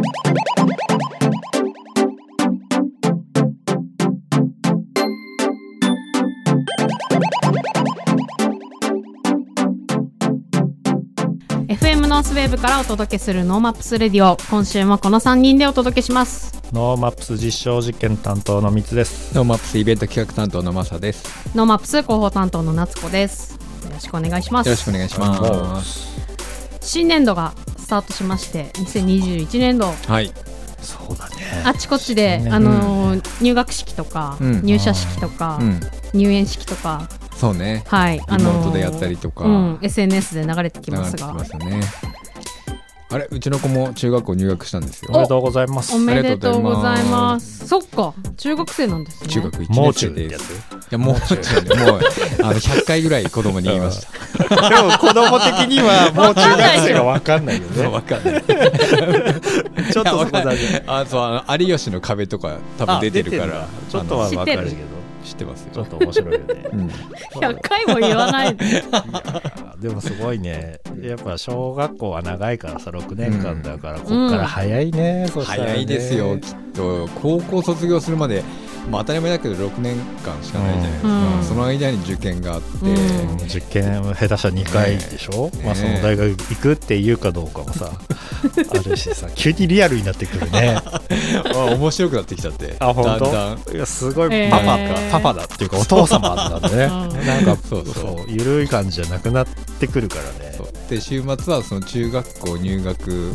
[0.00, 0.06] FM
[12.06, 19.34] ノースウェーブからお届けする NoMaps Radio 今週もこの3人でお届けします NoMaps 実証実験担当のみつです。
[19.34, 21.54] NoMaps イベント企画担当のマサです。
[21.54, 26.08] NoMaps 広報担当の夏子ですよろしくお願いしますよろしくお願いします。
[26.80, 30.32] 新年度がスタートしまして2021年度はい。
[30.80, 31.36] そうだね。
[31.64, 35.80] あちこちで、新年あのー入学式とか、うん入社式とか、うん。
[36.14, 37.84] 入園式とかそうね。
[37.86, 41.80] はいリモートでやったりとかうん、SNS で流れてきますがてきますよね。
[43.12, 45.10] あれ、うちの子も中学校入学したんですよ。
[45.12, 45.98] おめでとうございますお。
[45.98, 50.52] めでとうございありがとうございまますそっか中学生なんですね中学1もう年生です。
[50.52, 50.56] い
[50.90, 52.00] や、もう中で、もう、
[52.42, 54.68] あの、100回ぐらい子供に言いました。
[54.68, 57.86] でも子供的にはもう中学生がわかんないよね。
[57.86, 58.42] わかんない。
[59.92, 60.82] ちょっとそこだけ。
[60.86, 65.70] あ、そう、あの、有吉の壁とか多分出てるから、ちょっとは知ってるわかるけど、知ってますよ。
[65.72, 66.46] ちょっと面白いよね。
[66.72, 66.86] うん。
[67.40, 68.56] 100回も言わない
[69.80, 70.80] でもすごいね。
[71.02, 75.26] やっぱ小学校は長いからさ、6年間だから、こっから早いね。
[75.32, 77.08] そしたらね早いですよ、きっと。
[77.22, 78.42] 高校卒業するまで、
[78.90, 81.08] まあ当たり前だけど6年間しかないじゃないですか。
[81.08, 87.90] うんその間に受験があって、うん受験下手したら2回でしょ、ねまあその大学行くって言うかどうかもさ、
[88.70, 90.76] あるしさ、急にリアルになってくるね。
[91.54, 92.76] あ面白くなってきちゃって。
[92.78, 93.72] あ、本だんだん当。
[93.74, 96.84] いや、すごいえーパパか、パパだっていうかお父様なんだね。
[96.84, 99.46] うんなんか、そうそうそう、ゆるい感じじゃなくなっ
[99.78, 100.50] てくるからね。
[100.88, 103.34] で週末はその中学校入学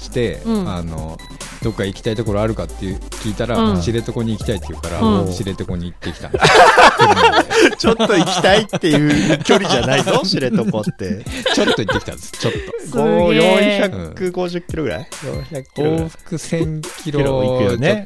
[0.00, 1.18] して、うんあの
[1.66, 3.80] どっか行きたいところあるかっていう聞いたら、うん。
[3.80, 5.32] 知床に行きたいって言うから、うん。
[5.32, 6.30] 知床に行ってきた。
[7.76, 11.24] ちょっと行きたいっていう距離じゃないぞ、 知床って。
[11.52, 12.30] ちょっと行ってきたんです。
[12.38, 12.52] ちょっ
[12.84, 16.06] すこうげえ450キロぐらい ?400 キロぐらい。
[16.06, 17.40] と往復1000キロ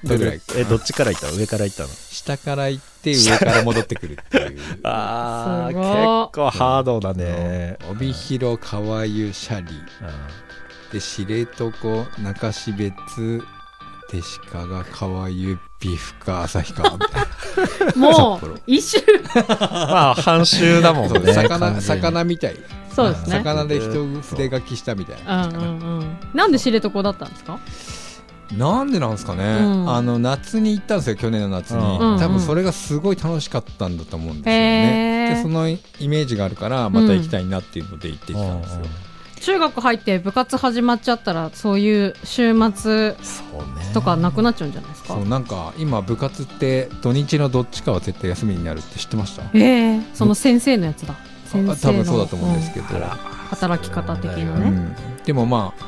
[0.03, 1.27] ぐらいえ、どっちから行った？
[1.27, 1.88] の上から行ったの？
[2.11, 4.59] 下から行って上から戻ってくるっていう。
[4.84, 5.93] あすごい結
[6.32, 7.76] 構ハードだね。
[7.91, 10.10] 帯広川湯斜里う
[10.92, 11.70] で知床
[12.20, 13.42] 中標津
[14.10, 14.20] 手
[14.50, 17.10] 鹿川湯美深旭川みたい
[17.94, 17.96] な。
[17.96, 18.98] もう一周。
[19.34, 21.32] まあ、半周だもんね。
[21.32, 22.56] 魚魚みたい。
[22.94, 23.36] そうですね。
[23.36, 25.46] 魚で一筆書きしたみたいな。
[25.46, 26.16] うんうんうん。
[26.34, 27.60] なんで知床だったんですか？
[28.56, 29.46] なんでなんですかね、う
[29.84, 29.88] ん。
[29.94, 35.34] あの夏に行ったんですよ去年の夏に、うん多分それがすごい楽しかったんだと思うんですよね。
[35.36, 35.78] でそのイ
[36.08, 38.80] メージがあるからまた行きたいなっていうので行ってきたんですよ、
[39.40, 43.14] 中学入って部活始まっちゃったらそういう週末。
[43.92, 45.14] とかなくなっちゃうんじゃないですか？
[45.14, 49.42] そうなんか今部活って土日のどっちかは絶対休みになるって知ってました？
[49.52, 51.14] ええその先生のやつだ。
[51.46, 53.08] 先生多分そうだと思うんですけど、あら
[53.50, 54.68] 働き方的なね。
[54.68, 54.94] うん。
[55.24, 55.84] でもまあ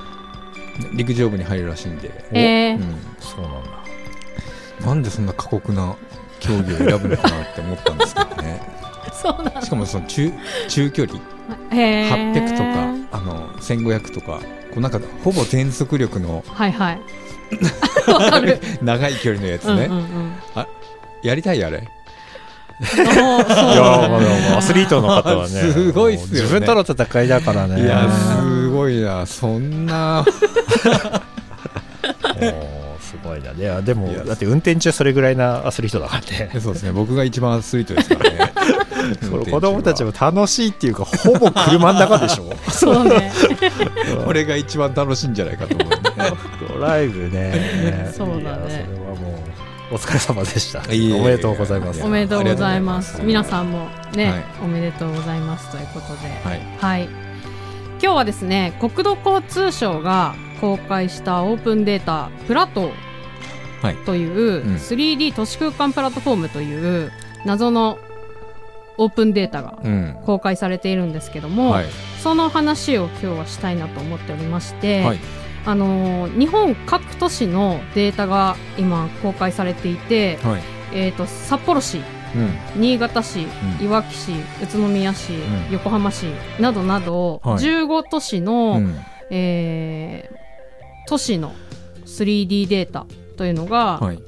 [0.95, 2.75] 陸上部に入るらしいんで、ええ。
[2.75, 2.81] うん
[3.21, 4.87] そうなんだ。
[4.87, 5.95] なんでそんな過酷な
[6.41, 8.61] 競技を選ぶのかなって思ったんですけどね。
[9.15, 9.63] そうなんだ。
[9.63, 10.33] しかもその中
[10.69, 11.21] 中距離
[11.73, 14.41] 800とかあの1500とか
[14.71, 17.01] こうなんかほぼ全速力のはいはい。
[18.11, 18.59] わかる。
[18.83, 20.33] 長い距離のやつね、うんうんうん。
[21.23, 21.87] やりたいあれ？
[22.81, 26.33] アスリートの方はね、 すごいっすよね。
[26.43, 27.83] 自分との戦いだからね。
[27.83, 29.25] いやうんすごいな。
[29.27, 30.25] そんな
[33.13, 33.53] すごいな。
[33.53, 36.61] いや、でもだって運転中それぐらいなアスリートだからね。
[36.61, 36.93] そうですね。
[36.93, 38.53] 僕が一番アスリートですからね。
[39.51, 42.51] 子供たちも楽しいっていうか、ほぼ車の中でしょ。
[42.71, 43.31] そうね。
[44.25, 45.99] これが一番楽しいんじゃないかと思うね
[46.69, 48.11] ドライブね。
[48.17, 48.87] そうだね。
[48.87, 49.39] それはも
[49.91, 50.81] う、お疲れ様でした。
[50.81, 52.03] おめでとうございます。
[52.03, 53.17] おめでとうございます。
[53.17, 53.63] ありがとうございます。
[53.63, 54.45] 皆さんもね、はい。
[54.65, 56.29] おめでとうございますということで。
[56.45, 56.61] はい。
[56.81, 57.09] はい。
[58.03, 62.93] 今日はですね国土交通省が公開したオープンデータプラト
[64.07, 64.75] といううん。
[64.77, 67.11] 3D 都市空間プラットフォームという
[67.45, 67.99] 謎の
[68.97, 70.17] オープンデータがうん。
[70.25, 71.87] 公開されているんですけども、はい。
[72.23, 75.19] その話を今日はしたいなと思っておりまして、はい。
[75.67, 80.63] あのー日本各都市のデータが今公開されていて、はい。
[80.95, 81.99] えー、と札幌市
[82.37, 82.39] う
[82.79, 82.81] ん。
[82.81, 83.49] 新潟市、
[83.81, 83.85] うん。
[83.85, 84.31] いわき市
[84.63, 85.73] 宇都宮市、ん。
[85.73, 86.27] 横浜市
[86.61, 87.57] などなど、はい。
[87.57, 88.97] 15都市の、うん。
[89.31, 90.42] えー
[91.13, 91.53] 都市の
[92.07, 93.05] 3D データ
[93.37, 94.23] というのがはい。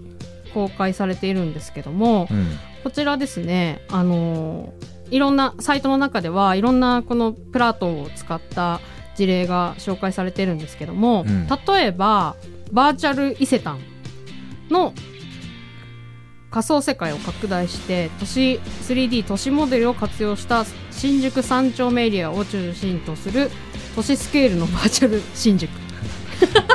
[0.52, 2.46] 公開されているんですけども、うん。
[2.84, 8.80] こちらですね、あのーいろんなサイトの中ではいろんなこのプラートを使った
[9.14, 11.46] 事例が紹介されているんですけども、うん。
[11.46, 12.36] 例えば
[12.70, 13.78] バーチャル伊勢丹
[14.68, 14.92] の
[16.50, 23.50] 仮想世界を拡大して都市 3D 都市モデルを活用した新宿三丁目エリアを中心とする
[23.96, 25.83] 都市スケールのバーチャル新宿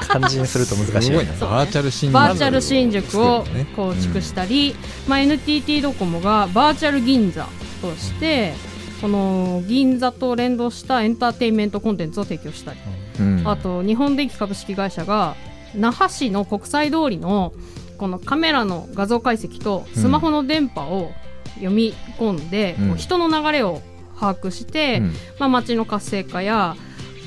[0.08, 1.18] 漢字にすると難しいね。
[1.40, 2.14] バーチャル新宿。
[2.14, 3.46] バーチャル新宿を
[3.76, 4.76] 構築したり、
[5.08, 7.48] まあ、NTT ドコモがバーチャル銀座
[7.82, 8.54] として
[9.02, 12.80] この銀座と連動したエンターテインメントコンテンツを提供したり、
[13.20, 13.48] うん。
[13.48, 15.36] あと日本電機株式会社が
[15.76, 17.54] 那覇市の国際通りの
[17.98, 21.12] このカメラの画像解析とスマホの電波を
[21.56, 22.88] 読み込んで、うん。
[22.90, 23.82] こう人の流れを
[24.20, 25.14] 把握して、うん。
[25.40, 26.76] まあ、街の活性化や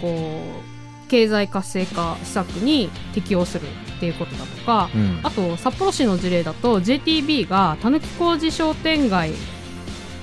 [0.01, 0.72] こう
[1.13, 5.21] 経済活性化施策に適用するっていうことだとか、うん。
[5.23, 9.33] あと札幌市の事例だと JTB がたぬき工事商店街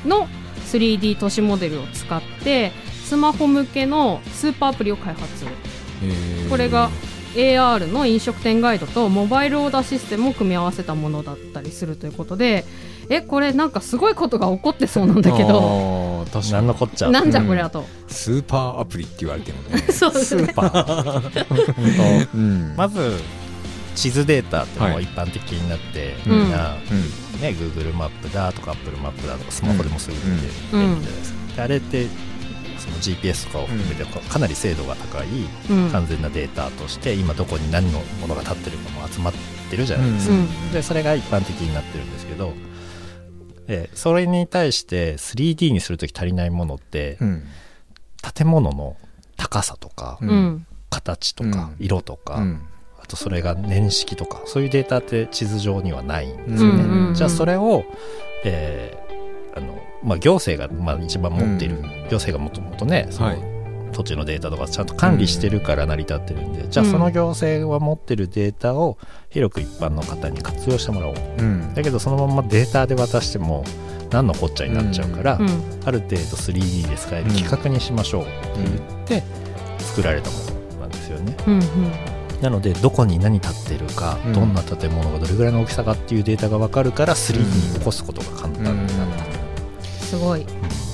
[0.03, 0.27] の
[0.65, 2.71] 3D 都市モデルを使って
[3.05, 5.45] スマホ向けのスーパーアプリを開発。
[6.49, 6.89] これが
[7.35, 12.65] AR の飲食店ガイドとモバイルオーダーシステムを組み合わせたものだったりするということで
[13.09, 16.51] えこれなんかすごいことが起こってそうなんだけどあー確かに。
[16.51, 17.09] 何のこっちゃ。
[17.09, 19.81] なんじゃこりゃと、スーパーアプリって言われてるのね。
[19.91, 20.35] そうです。
[20.35, 22.27] ねスーパー。
[22.33, 22.73] うん。
[22.77, 23.19] まず
[23.95, 26.39] 地図データっても一般的になって、うん。
[26.43, 27.41] みんな、うん。
[27.41, 32.07] ね、Google マップだとか Apple マップだとかスマホでもすぐ見て便利じゃないですか、であれって
[32.79, 35.27] その GPS とかを含めてかかなり精度が高い
[35.69, 35.89] うん。
[35.91, 39.33] 完全なデータとして今どこに何のものが立ってるかも集まっ
[39.69, 40.71] てるじゃないですか、うん。
[40.71, 42.53] でそれが一般的になってるんですけど
[43.67, 47.43] でそれに対して 3D にするとき足りないものってうん。
[48.35, 48.97] 建物の
[49.37, 50.19] 高さとか
[50.89, 51.85] 形とかうん。
[51.85, 52.61] 色とか、うん。
[53.01, 57.13] あとそれが年式とかそういうデータって地図上にはないんですよね、うんうんうん。
[57.13, 57.85] じゃあそれを、
[58.43, 59.08] えー
[59.59, 61.83] あのまあ、行政がまあ一番持っている、うん。
[61.83, 63.59] 行政がもともとねその、はい
[63.91, 68.97] 土地のデータとかちゃんと管理してるから成り立ってるんで、じゃあその行政が持ってるデータを
[69.29, 71.15] 広く一般の方に活用してもらおう。
[71.15, 71.73] うん。
[71.73, 73.63] だけどそのままデータで渡しても
[74.11, 75.49] 何のこっちゃになっちゃうから、うん。
[75.85, 79.23] ある程度 3D で使える規格にしましょうって言って
[79.79, 80.37] 作られたも
[80.73, 81.35] のなんですよね。
[81.47, 81.61] うん
[82.41, 84.33] なのでどこに何立ってるか、うん。
[84.33, 89.28] どんな建物がどれぐらいの大きさかっていうデータが分かるから 3D に起こすことが簡単になった、うん
[90.09, 90.45] すごい。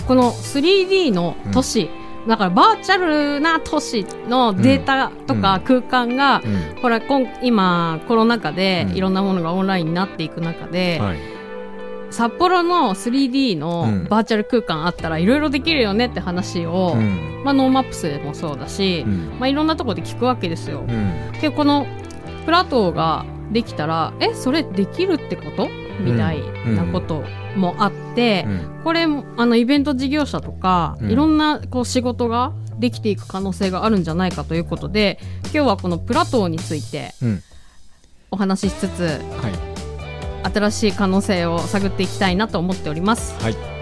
[0.07, 1.89] この 3D の都市、
[2.27, 6.81] だからバーチャルな都市のデータとか空間が、うん。
[6.81, 8.97] これ今今コロナ禍でうん。
[8.97, 11.17] いろんなものがオンラインになっていく中で、はい。
[12.11, 14.07] 札幌の 3D のうん。
[14.09, 17.41] バーチャル空間あったらいろいろできるよねって話を、うん。
[17.43, 19.39] まあ、 NoMaps でもそうだし、うん。
[19.39, 20.83] まあ、いろんなところで聞くわけですよ。
[20.87, 21.31] うん。
[21.41, 21.85] でこの
[22.45, 25.67] PLATEAU ができたらえそれできるってこと？
[25.99, 26.41] みたい
[26.75, 27.23] なこと
[27.55, 28.81] もあって、うん。
[28.83, 31.11] これあのイベント事業者とか、うん。
[31.11, 37.43] いろんなこう仕事ができていく可能性があるんじゃないかということで今日はこの PLATEAU についてうん。
[38.31, 39.15] お話ししつつは
[40.43, 40.51] い。
[40.53, 43.41] 新しい可能性を探っていきたいなと思っております。
[43.41, 43.74] はい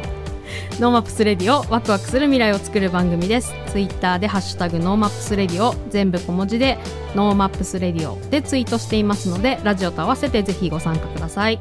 [0.79, 3.53] NoMaps Radio ワクワクする未来を作る番組です。
[3.67, 6.77] ツイッターでハッシュタグ NoMaps Radio 全部小文字で
[7.15, 11.59] NoMaps Radio でツイートしていますのでラジオと合わせてぜひご参加ください。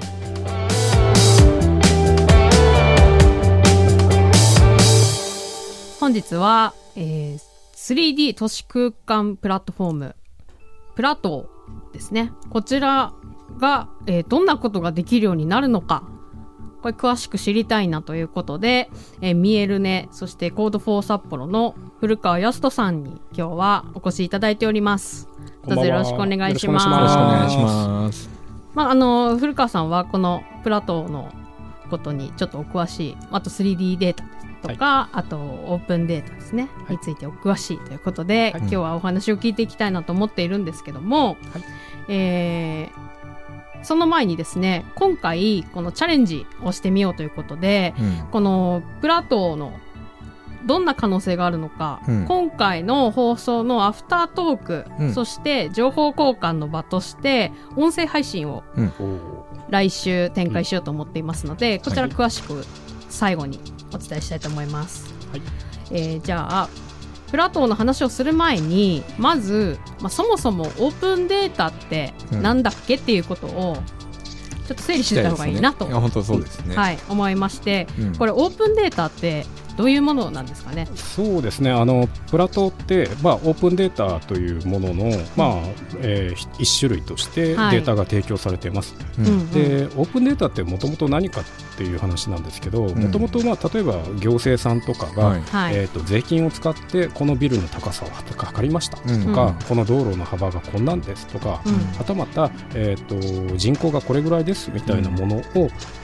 [6.00, 10.16] 本日は、えー 3D 都市空間プラットフォーム。
[10.94, 12.32] PLATEAU ですね。
[12.50, 13.12] こちら
[13.58, 16.04] が、えーどんなことができるようになるのか。
[16.82, 18.90] これ詳しく知りたいなということで、
[19.20, 25.28] えー、 MIERUNE そして Code for 札幌の古川康人さんに今日はお越しいただいております。
[25.66, 26.88] どうぞよろしくお願いします。
[26.88, 27.58] よろしくお願いしす。
[27.58, 28.30] ます。
[28.74, 31.32] まあ、あの古川さんはこの PLATEAU の
[31.88, 34.24] ことにちょっとお詳しいあと 3D データ
[34.68, 36.96] とか、あとオープンデータですね、はい。
[36.96, 38.60] についてお詳しいということで、はい。
[38.62, 41.36] 今日はお話を聞いていきたいなと思っているんですけども、
[42.08, 43.11] えー
[43.82, 48.26] その前にですね今回このチャレンジをしてみようということでうん。
[48.30, 49.72] このプラトーの
[50.64, 52.24] どんな可能性があるのか、うん。
[52.26, 55.12] 今回の放送のアフタートーク、うん。
[55.12, 58.62] そして情報交換の場として音声配信を
[59.70, 62.64] 来週展開しようと思っていますので、こちら詳しく
[63.08, 63.58] 最後に
[63.92, 65.12] お伝えしたいと思います。
[65.32, 65.42] はい。
[65.90, 66.68] えーじゃあ
[67.32, 73.82] プラトーの話をする前にまず、まあ、そもそもオープンデータってなんだっけっていうことを
[74.68, 76.76] ちょっと整理してた方がいいなと、いや本当そうですね。
[76.76, 78.16] はい、思いましてうん。
[78.16, 80.86] これオープンデータってどういうものなんですかね？
[80.94, 81.70] そうですね。
[81.70, 85.04] あのプラトって、まあ、オープンデータというものの、
[85.36, 85.62] まあ
[86.00, 87.82] えーひ一種類としてデはい。
[87.82, 89.26] ータが提供されています、うん。
[89.26, 89.50] うん。
[89.50, 91.44] でオープンデータってもともと何かっ
[91.76, 95.42] ていう話なんですけどもともと例えば行政さんとかが、はい。
[95.42, 99.54] はい、えー、と税金を使ってこのビルの高さを測りましたうんとか、うん。
[99.54, 101.74] この道路の幅がこんなんですとか、うん。
[101.96, 105.42] はたまた、えー、と人口がこれぐらいですみたいなものを、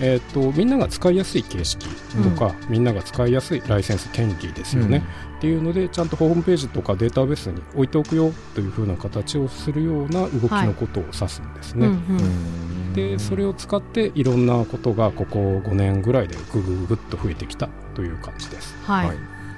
[0.00, 1.86] えー、とみんなが使いやすい形式
[2.22, 5.04] とか、みんなが使いやすいいライセンス権利ですよね、
[5.38, 11.86] っていうのでちゃんとホームページとかデータベースに置いておくよというふうな形をするような動きのことを指すんですね。
[11.86, 12.92] うんうん。
[12.94, 18.74] でそれを使っていろんなことがここ5年ぐらいでぐぐぐぐっと増えてきたという感じです。
[18.84, 19.16] はい、はい。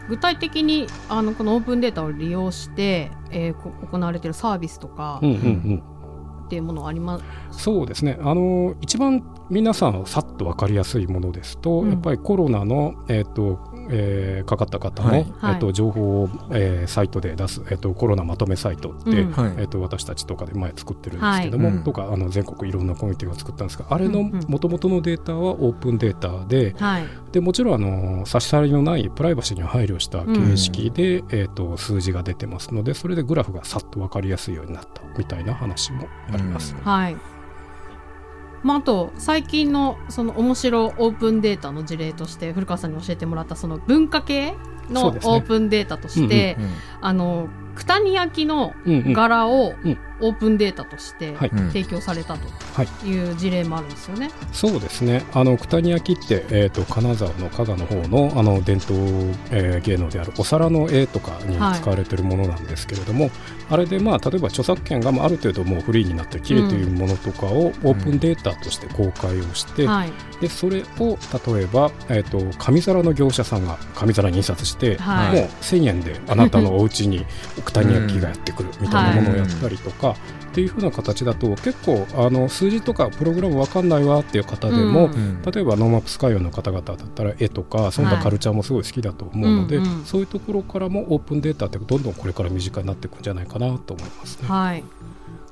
[0.09, 5.83] 具体的にあのこのオープンデータを利用して、えーこ行われているサービスとかうんうんうん。
[6.47, 7.21] っていうものはありま
[7.53, 7.63] す？
[7.63, 8.19] そうですね。
[8.21, 11.91] あの一番皆さんさっと分かりやすいものですと、うん。
[11.91, 15.21] やっぱりコロナの、えーとえーかかった方の、はい。
[15.21, 19.33] えーと情報を、えーサイトで出す、えーとコロナまとめサイトって、うん。
[19.33, 19.55] はい。
[19.59, 21.77] えー、と私たちとかで前作ってるんですけども、はい。
[21.77, 21.85] うん。
[21.85, 24.45] とかあの全国いろんなコミュニティが作ったんですがあれのうんうん。
[24.49, 27.07] もともとのデータはオープンデータではい。
[27.33, 36.75] でもちろんあの差し障りのないプライバシーに配慮した形式で、えー、と数字が出てますのでそれでグラフがさっと分かりやすいようになったみたいな話もあります。
[36.75, 37.17] うんはい
[38.63, 44.55] まあ、あと最近のその面白オープンデータの事例として古川さんに教えてもらったその文化系
[44.89, 46.71] のオープンデータとして、うん。
[47.01, 49.13] あの九谷焼のうんうん。
[49.13, 51.51] 柄をうんオープンデータとしてはい。
[51.53, 51.69] うん。
[51.69, 53.09] 提供されたとはい。
[53.09, 54.31] いう事例もあるんですよね。
[54.53, 55.25] そうですね。
[55.33, 58.99] あの九谷焼って、えー、と金沢の加賀の方のあの伝統、
[59.51, 63.31] えー芸能であるお皿の絵とかに使われているものなんですけれども、
[63.71, 71.19] あれで、まあ、例えば著作権がまあある程度もうフリーになって切れているものとかをオープンデータとして公開をして、はい、でそれを
[71.55, 75.41] 例えば、えー、と紙皿の業者さんが紙皿に印刷して、はい。
[75.41, 77.25] もう1000円であなたのお家に
[77.65, 85.43] 九谷焼がやってくるみたいなものをやったりとか、っていうふうな形だと結構あの数字とかプログラムわかんないわっていう方でも、うんうん。
[85.43, 90.05] 例えば NoMaps 界隈の方々だったら絵とかそんなカルチャーもすごい好きだと思うので、うんうん。
[90.05, 94.49] そういうところからもオープンデータってどんどんこれから身近になっていくんじゃないかなと思いますね。
[94.49, 94.85] はい、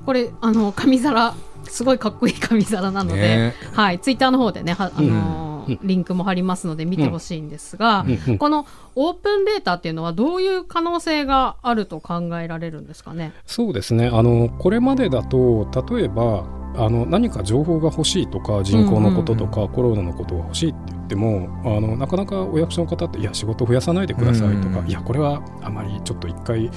[0.09, 1.35] これあの紙皿。
[1.65, 3.55] すごいかっこいい紙皿なので、ね。
[3.75, 8.19] はい、ツイッターの方でねはあのーうんリンクも貼りますので見てほしいんですが、うん。
[8.27, 13.35] うんこのオープンデータっていうのはどういう可能性があると考えられるんですかね？
[13.45, 14.09] そうですね。
[14.11, 24.89] あのこれまでだと例えばあの何か情報が欲しいとか人口のこととか、コロナのことが欲しいって言ってもあのなかなかお役所の方っていや仕事増やさないでくださいとか、うん。
[24.89, 26.71] いやこれはあまりちょっと一回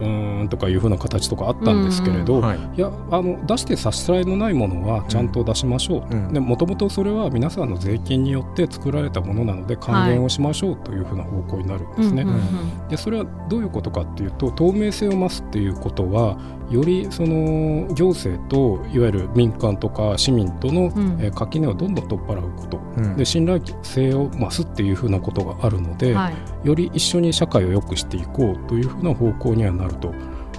[0.00, 2.58] うーんとかいうふうな形とかあったんですけれど、はい。
[2.76, 6.10] いやあの出して差し支えのないものはちゃんと出しましょう。
[6.10, 6.32] と、うん。
[6.32, 12.22] でもともとそれは皆さんの税金によって作られたものなので還元をしましょうというふうな方向になるんですね。
[12.22, 12.88] うんうんうん。
[12.88, 16.38] でそれはどういうことかっていうと透明性を増すっていうことは
[16.70, 20.92] よりその行政といわゆる民間とか市民との、
[21.32, 22.78] 垣根をどんどん取っ払うこと。
[22.96, 23.16] うん。
[23.16, 26.68] で信頼性を増すっていうふうなことがあるので、はい。
[26.68, 30.12] より一緒に社会を良くしていこうというふうな方向にはなると。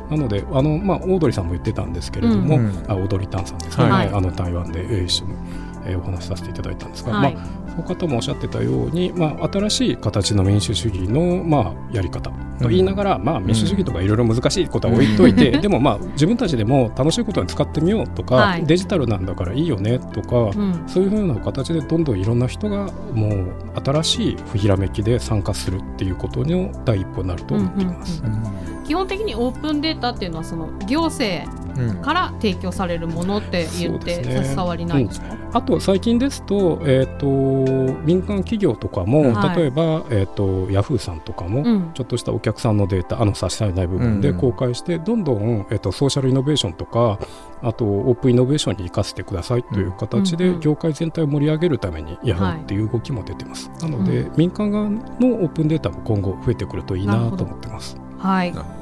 [0.10, 2.66] なのであの、まあ、オードリーさんも言ってたんですけれども、うん。
[2.66, 2.86] うん。
[2.88, 4.08] あオードリー・タンさんですね、はい。
[4.08, 5.34] あの台湾で、えー一緒に、
[5.90, 7.34] えーお話しさせていただいたんですが、はい。
[7.34, 18.66] まあ、その方もおっしゃってたように、まあ、新しい形の民主主義の、まあ、やり方と言いながら、まあ、民主主義とかいろいろ難しいことは置いといて、でも、まあ、自分たちでも楽しいことに使ってみようとか、はい。
[18.66, 20.84] デジタルなんだからいいよねとか、うん。
[20.88, 23.54] そういうふうな形でどんどんいろんな人がもう
[23.84, 28.22] 新しいひらめきで参加するっていうことの第一歩になると思っています。
[28.24, 28.34] うん。
[28.34, 32.02] うん基本的にオープンデータっていうのはその行政うん。
[32.02, 37.26] から提供されるものって言って差し障りないんですか、あと最近ですと,、えー、と
[38.04, 39.58] 民間企業とかも、はい。
[39.58, 41.92] 例えば、えー、とヤフーさんとかも、うん。
[41.94, 44.36] ちょっとしたお客さんのデータあの差し障りない部分でうん。
[44.36, 47.20] うん公開して、どんどん、えー、とソーシャルイノベーションとか
[47.62, 57.98] あとオープンイノベーションに生かせてくださいという形で、うんうん業界全体を盛り上げるためにやろうっていう動きも出てます、なので、民間側のオープンデータも今後増えてくるといいなと思ってます。
[58.18, 58.79] はい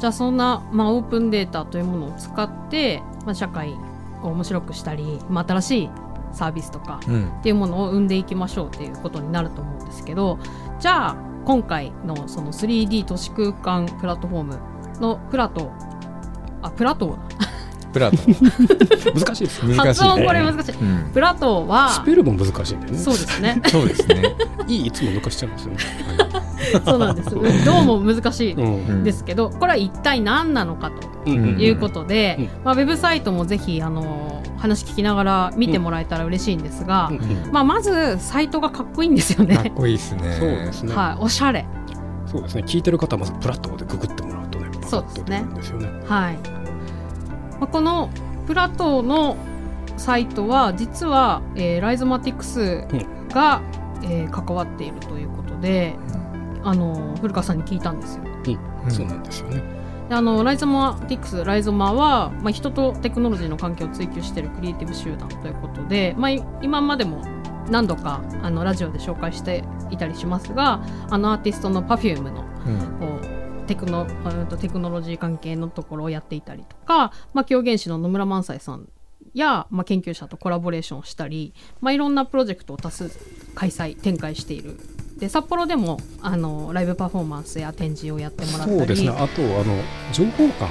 [0.00, 3.76] じゃあそんな、まあ、オープンデータというものを使って、まあ、社会
[4.22, 5.90] を面白くしたり、まあ、新しい
[6.32, 7.28] サービスとかうん。
[7.28, 10.38] っていうものを生んでいきましょうっていうことになると思うんですけど
[10.78, 14.60] じゃあ今回のその 3D 都市空間プラットフォーム
[15.00, 15.70] のプラト
[16.62, 17.18] あプラト
[17.92, 18.16] プラト。
[19.14, 19.66] 難しいです。
[19.66, 20.74] ね難しい発音これ難しい。
[20.74, 21.10] うん。
[21.12, 22.98] プラトはスペルも難しいんだよね。
[22.98, 23.60] そうですね。
[23.66, 24.36] そうですね。
[24.68, 25.78] いいいつも抜かしちゃうんですよね。
[26.84, 27.30] そうなんです。
[27.64, 28.86] どうも難しいうん。
[28.86, 31.60] うんですけどこれは一体何なのかとうん。
[31.60, 32.48] いうことで、うん。
[32.64, 37.16] まあ、ウェブサイトもぜひあの話聞きながら見てもらえたら嬉しいんですが、うん。
[37.16, 39.72] うんまあ、まずサイトがかっこいいんですよかっね。
[39.74, 40.36] こいいですね。
[40.38, 40.94] そうですね。
[40.94, 41.66] はい、おしゃれ。
[42.26, 42.62] そうですね。
[42.66, 45.88] 聞いてる方はまずプラットでググってもらうとね、そうですねパカッと出るんですよね。
[46.06, 46.59] はい。
[47.60, 48.10] まあ、この
[48.46, 49.36] プラトーの
[49.96, 52.86] サイトは実は、えーライゾマティクス
[53.32, 53.60] が、
[54.02, 55.94] えー関わっているということで、
[56.64, 58.24] あの古川さんに聞いたんですよ。
[58.84, 58.90] うん。
[58.90, 59.62] そうなんですよね。
[60.08, 66.30] であのライゾマティックスライゾマは、まあ、人とテクノロジーの関係を追求しているクリエイティブ集団ということで、まあ、
[66.62, 67.22] 今までも
[67.70, 72.42] 何度かあのラジオで紹介していたりしますがあのアーティストの Perfume の
[72.98, 73.29] こう
[73.70, 74.04] テクノ
[74.60, 78.88] テクノロジー関係のところをやっていたりとか、まあ、狂言師の野村萬斎さん
[79.32, 83.16] や、まあ、研究者とコラボレーションしたり、まあ、いろんなプロジェクトを多数
[83.54, 84.76] 開催展開している。
[85.20, 88.78] で札幌でもあのライブパフォーマンスや展示をやってもらったり。
[88.78, 89.10] そうですね。
[89.10, 89.80] あとあの
[90.12, 90.66] 情報館？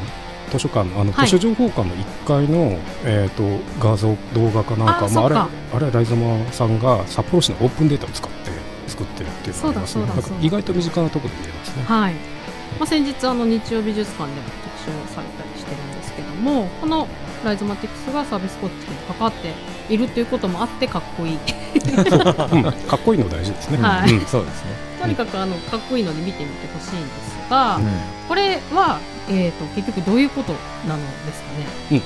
[0.51, 1.00] 図書館？
[1.00, 5.08] あの、図書情報館の1階の、えーと、画像動画かなんか。
[5.08, 5.48] まあ、あれあ
[5.79, 8.51] れはライザマさんが札幌市のオープンデータを使って
[8.88, 10.06] 作ってるっていうのがありますね。
[10.41, 11.84] 意外と身近なところで見えますね。
[11.84, 12.38] はい
[12.79, 17.07] まあ、先日あの日曜美術館でも特集されたりしてるんですけどもこの
[17.43, 19.53] ライゾマティクスがサービス構築に関わって
[19.93, 21.38] いるということもあってかっこいい。
[22.88, 24.71] かっこいいの大事ですね、はい、うん、 そうですね。
[25.01, 27.86] とにかくあのかっこいいので見てみてほしいんですが、うん、
[28.27, 30.53] これは、えーと、結局どういうこと
[30.88, 32.01] なのですかね、うん、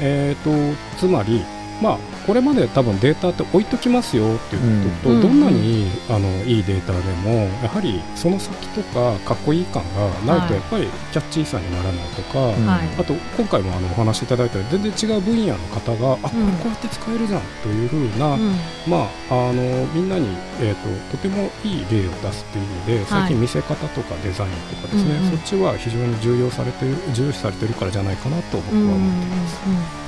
[0.00, 1.44] えーとつまり
[1.80, 18.54] まあ、これまで多分データって置いときますよっていうことと、うん、どんなにあのいいデータでもやはりその先とかかっこいい感がないとやっぱりキャッチーさにならないとか、はい、あと今回もあのお話しいただいたように全然違う分野の方が、あこれこうやって使えるじゃんというふうな、うん、
[18.86, 19.62] まあ、あの
[19.92, 20.28] みんなに、
[20.60, 20.74] えー
[21.10, 24.50] と、とてもいい例を出すっていうので最近見せ方とかデザイン
[24.82, 30.04] とかですね、はい、そっちは非常に重要されてる重視されてるからじゃないかなと僕は思ってます。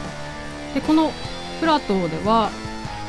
[0.74, 1.10] でこの
[1.60, 2.50] プラトーでは、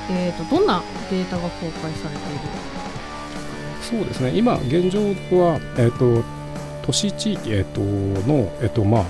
[0.10, 2.40] えーと、どんなデータが公開されている？
[3.82, 4.32] そうですね。
[4.36, 5.00] 今現状
[5.38, 6.24] は、えーと、
[6.86, 7.82] 都市地域、えーと、
[8.28, 9.06] の、えーとま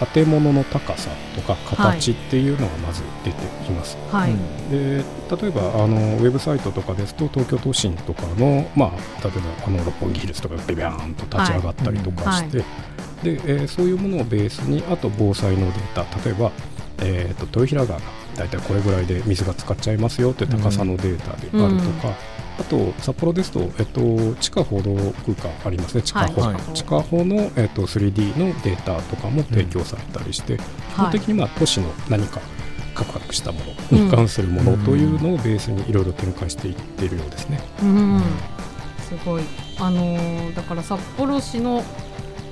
[0.00, 3.96] あ、建物の高さとか形っていうのがまず出てきます。
[4.10, 4.32] はい、
[4.70, 8.90] で例えばあのウェブサイトとかですと東京都心とかの、まあ、
[9.22, 12.66] 例えばあの六本木ヒルズとかビビャーンと立ち上がったりとかして、はい。
[13.24, 16.24] うんはい、でえー、そういうものをベースにあと防災のデータ。
[16.24, 16.50] 例えば、
[17.00, 22.14] えーと豊平川が大体これぐらいで水が使っちゃいますよという高さのデータであるとか、
[22.58, 26.02] あと札幌ですと、えっと、地下報道空間ありますね。
[26.02, 30.62] 地下歩、はい、地下歩の、えっと、3D のデータとかも提供されたりして、うん、基
[30.96, 32.40] 本的にまあ都市の何か
[32.94, 37.60] カクカクしたものに関するものというのをベースにいろいろ展開していっているようですね。
[37.82, 38.22] うん、
[39.08, 39.42] すごい。
[39.78, 41.82] あのー、だから札幌市の、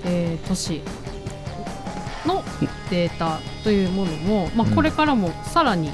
[0.04, 0.82] えー、都市
[2.26, 2.44] の
[2.90, 5.90] データというものも、まあ、これからもさらに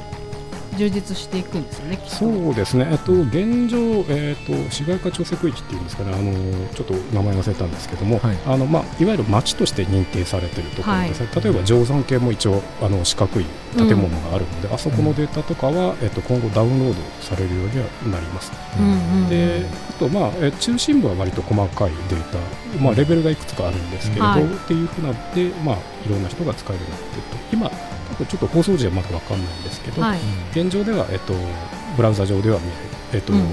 [0.75, 6.13] 充実していくんですよね、うん、そうですね、えっと、現状、えーと、市街化調整区域っていうんですかね。
[6.13, 6.33] あの
[6.75, 8.39] ちょっと名前忘れたんですけども、はい。
[8.47, 13.45] あのまあ、いわゆる町として認定されているところですね、はい、例えば定山系も一応あの四角い
[13.77, 18.53] 建物があるので、うん、あそこのデータとかは、えっと、今後ダウンロードされるようにはなります。
[18.79, 22.39] うんうん、であと、まあ、え中心部は割と細かいデータ、
[22.83, 27.35] まあ、レベルがいくつかあるんですけれど、はい、っていうふうなで、まあ、いろんな人が使えるようになっていると。
[27.57, 30.18] 今ちょっと放送時はまだ分かんないんですけど、はい、
[30.53, 31.35] 現状では、えっと、
[31.96, 32.77] ブラウザ上では見える、
[33.14, 33.46] えっと、うんうん、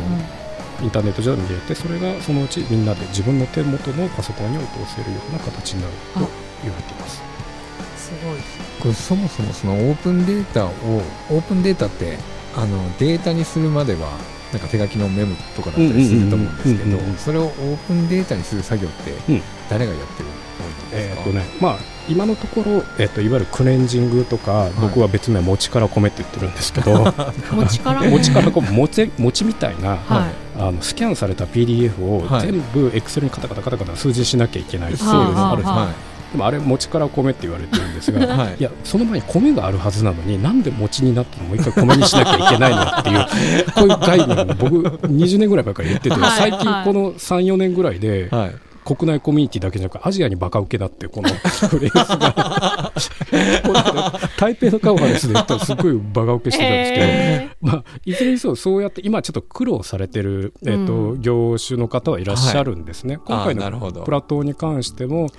[0.84, 6.20] インターネット上で見れてそれがそのうちみんなで自分の手元のパソコンに落とせるような形になると
[6.64, 7.22] 言われています。
[7.98, 8.38] すごい。
[8.80, 12.18] これそもそもそのオープンデータをオープンデータって
[12.56, 14.18] あのデータにするまでは
[14.52, 19.14] なんか手書きのメモとかだったりすると思うんですけどそれをオープンデータにする作業って
[19.70, 20.51] 誰がやってるんですか、
[20.94, 21.78] えーとねまあ、
[22.10, 27.14] 今のところ、えーと、いわゆるクレンジングとか、はい、僕は別名持ちから米って言ってるんですけど
[27.52, 28.02] 持ちから？
[28.52, 36.12] 米餅餅みたいな、はい、あのスキャンされた PDF を全部エクセルにカタカタカタカタ数字しなきゃいけないっていうのがあるんです、はい。
[36.32, 43.26] でもあれ餅から米って言われてるんですが、はい、いやその前に米があるはずなのになんで餅になったのもう一回米にしなきゃいけないのっていう
[43.76, 48.56] こういう概念を僕20年ぐらい前から言ってて、最近この34年ぐらいで、はい
[48.96, 51.30] 国内コミュニティだけじゃなくアジアにバカ受けだってこの
[51.70, 52.92] フレーズが。
[54.38, 65.30] 台北のカンファレンスで言ったらすごいバカ受けしてたんですけど、えー、まあ、いずれにせよそうやって今ちょっと苦労されてる、えーと、うん、業種の方はいらっしゃるんですね、はい、今回のプラトーに関しても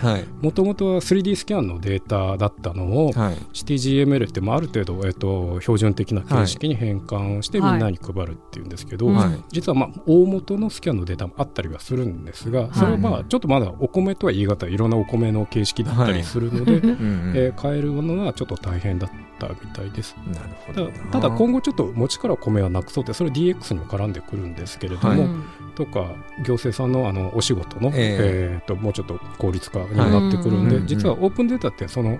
[0.40, 16.80] もともとは 3D スキャンのデータだったのを、はい、CTGML って、まあ、ある程度、えーと、標準的な形式に変換してみんなに配るっていうんですけど、はい、実は、まあ、大元のスキャンのデータもあったりはするんですがそれをまあちょっとまだお米とは言い難いいろんなお米の形式だったりするので、はい、
[17.34, 20.16] えー、変えるのはちょっと大変だったみたいです。
[20.32, 20.90] なるほど。
[21.10, 25.30] ただ今後ちょっと餅から米はなくそうってそれ DX にも絡んでくるんですけれども、はい、
[25.74, 26.12] とか
[26.44, 32.18] 行政さんのあのお仕事の、えー、えーともうちょっと効率化にもなってくるんで、はい、実はオープンデータってその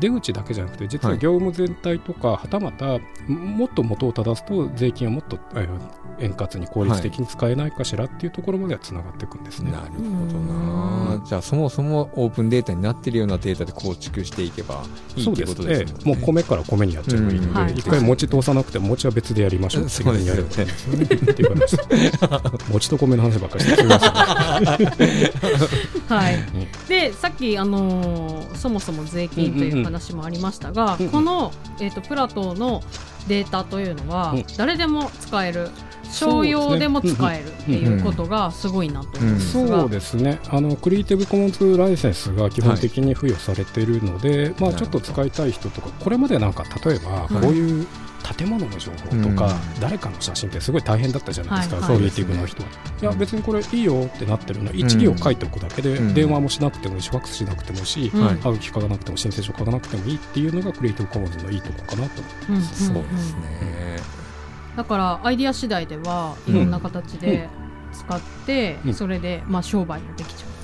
[0.00, 5.68] 出口だけじゃなくて実は業務全体とか、はたまたもっと元を正すと税金をもっと、えー
[6.20, 9.70] 円滑に効率的に使えないかしらっていうところまではつながっていくんですね。
[9.70, 11.22] なるほどな。
[11.24, 14.84] じゃあそもそもオープンデータになってるようなデータで構築していけば
[15.16, 16.00] いいってことですね。
[16.04, 17.54] もう米から米にやっちゃえばいいので、うん。
[17.54, 17.74] はい。
[17.74, 21.04] 一回餅通さなくても餅は別でやりましょうっていうふうにやればいいですよね。
[21.04, 21.76] っていう話で
[22.10, 24.10] す餅と米の話ばっかりしてすみません
[26.08, 26.36] はい。
[26.36, 31.06] ん、でさっき、あのーそもそも税金という話もありましたが、うん。
[31.06, 32.82] うんこの、えー、とプラトーの
[33.26, 34.44] データというのは、うん。
[34.56, 35.70] 誰でも使える
[36.10, 40.40] 商用でも使えるっていうことがすごいなと思うんですが、そうですね。
[40.48, 47.86] あのクリエイティブコモンズライセンスが基本的に付与されているので、まあ、ちょっと使いたい人とかこれまでなんか例えばこういう
[48.36, 49.80] 建物の情報とか、うん。
[49.80, 51.96] 誰かの写真ってすごい大変だったじゃないですか、はいはい。
[51.96, 52.68] クリエイティブの人は。
[53.00, 56.14] いや別にこれいいよってなってるの一行書いておくだけで、うん。
[56.14, 58.24] 電話もしなくてもいいしファックスしなくてもいいし、うん。
[58.24, 58.40] はい。
[58.40, 62.64] ハガキ書かなくても申請書書かなくてもいいっていうのがクリエイティブコモンズのいいところかなと思うんうんうん。
[62.64, 63.96] そうですね。
[64.76, 67.48] だからアイディア次第ではいろんな形で
[67.92, 68.94] 使って、うん。
[68.94, 70.57] それで、まあ、商売もできちゃう。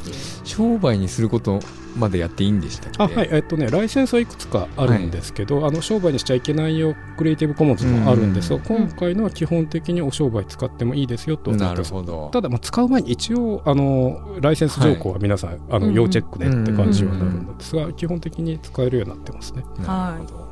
[0.44, 1.60] 商売にすること
[1.96, 3.28] までやっていいんでしたあはい。
[3.30, 12.30] えっとねライセンスはいくつかあるんですけど、あの商売にしちゃいけないよクリエイティブコモンズもあるんですが、ん今回のは基本的にお商売使ってもいいですよとなるほど。
[12.32, 15.94] ただ、まあ、使う前に一応あのライセンス条項は皆さん、あのうん。
[15.94, 19.62] 要チェックでって感じはなるんですが、基本的に使えるようになってますね。
[19.86, 20.44] なるほど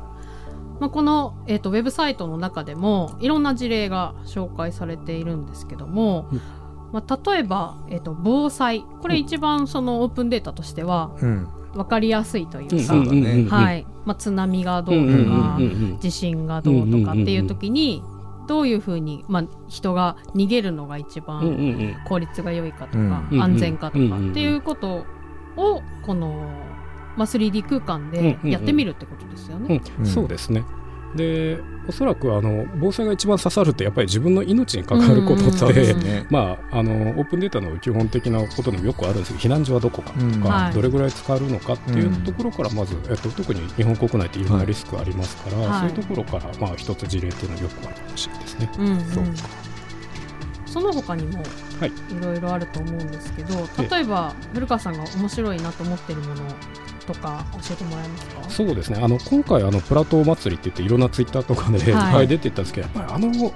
[0.79, 3.27] まあ、この、えー、とウェブサイトの中でもい。
[3.27, 6.41] ろんな事例が紹介されているんですけども、うん
[6.93, 8.85] まあ、例えば、えー、と防災。
[9.01, 11.47] これ一番そのオープンデータとしてはうん。
[11.73, 13.87] 分かりやすいというか、はい。
[14.05, 15.57] まあ、津波がどうとか、
[15.99, 18.03] 地震がどうとかっていう時に
[18.47, 25.05] どういうふうに、まあ、人が逃げるのが一うん番効率が良いかとか、うん安全かとかっていうこと
[25.57, 26.29] をこの、
[27.15, 29.81] まあ、3D 空間でやってみるってことですよね。
[29.99, 30.05] うん。
[30.05, 30.63] そうですね。
[31.15, 36.25] でおそらくあの防災が一番刺さるってやっぱり自分の命に関わることうんうんそうで、ですね。
[36.29, 40.41] まあ、あのオープンデータの基本的なことでもよくあるんですけど避難所はどこかとか、うん。
[40.41, 40.73] はい。
[40.73, 45.89] どれぐらい使えるのかっていううんところからまず、えっと、特に日本国内っていろんなリスクありますから、はい。
[45.89, 48.71] そういうところから、まあ、一つ事例っていうのはよくあるかもしれないですね。
[48.77, 49.05] うんうん。
[49.05, 49.23] そう。
[49.25, 49.31] か
[50.65, 51.43] その他にも
[51.79, 51.89] はい。
[51.89, 56.35] いろいろあると思うんですけど、え例えば古川さんが面白いなと思ってるもの
[57.05, 58.49] とか教えてもらえますか？
[58.49, 58.99] そうですね。
[59.01, 62.13] あの今回あのプラトー祭りって言っていろんなツイッターとかで、い、っはい。
[62.13, 63.53] ぱい出てたんですけどやっぱりあの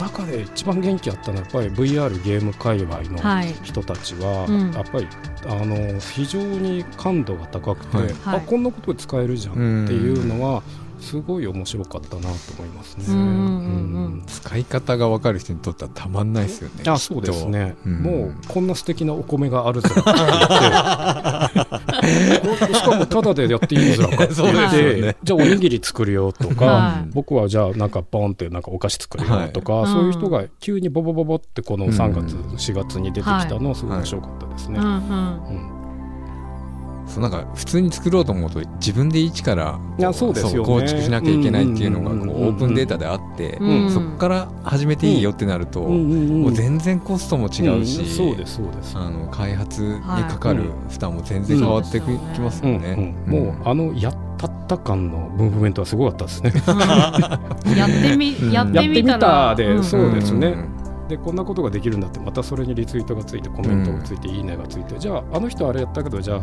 [0.00, 4.72] 中で一番元気あったのはやっぱり VR ゲーム界隈のはい人たちは、うん。
[4.72, 5.08] やっぱり
[5.46, 8.06] あの非常に感度が高くて、はい。
[8.06, 10.62] はいあこんなことで使えるじゃんっていうのは
[11.00, 13.04] すごい面白かったなと思いますね。
[13.08, 18.02] うん使い方が分かる人にとってはたまんないですよねあそうですね、うん。
[18.02, 20.18] もうこんな素敵なお米があるぞって言っ
[22.68, 22.74] て。
[22.74, 25.16] しかもタダでやっていいのかって言って、 よね。
[25.22, 29.92] じゃあおにぎり作るよとか、はい僕はじゃあなんかポンってなんかお菓子作るよとか、はい。
[29.92, 31.90] そういう人が急にボボボボってこのうん。
[31.92, 34.78] 3月、4月に出てきたのはすごい面白かったですね。
[34.78, 35.77] うん
[37.08, 40.66] そうなんか普通に作ろうと思うと自分で一からいやそうですよね。
[40.66, 43.90] 構築しなきゃいけないっていうのがこうオープンデータであってうん。
[43.90, 48.96] そこから始めていいよってなるとうんうんうんもう全然コストも違うし、んそうですそうです。
[48.96, 52.74] あの開発にかかる負担も全然変わってきますうん。
[52.74, 53.16] よね。
[53.26, 53.32] うん。
[53.32, 56.52] もうあのやったった感のムーブメントはすごかったですね。
[56.54, 58.52] う んやってみうん。
[58.52, 59.28] やってみたら。
[59.28, 59.82] やってみたでん。
[59.82, 60.50] そうですね。
[60.50, 60.78] ん。
[61.08, 64.98] でこんなことができるんだってまたそれにリツイートがついてコメントがついて、いいねがついて。
[64.98, 66.40] じゃああの人あれやったけどじゃあ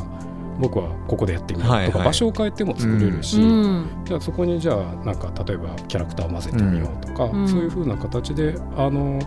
[0.59, 2.05] 僕はここでやってみようとか、はいはい。
[2.05, 3.87] 場所を変えても作れるし、うん。
[4.05, 7.47] じゃあそこにじゃあなんか例えばキャラクターを混ぜてみようとか、うん。
[7.47, 9.19] そういうふうな形であの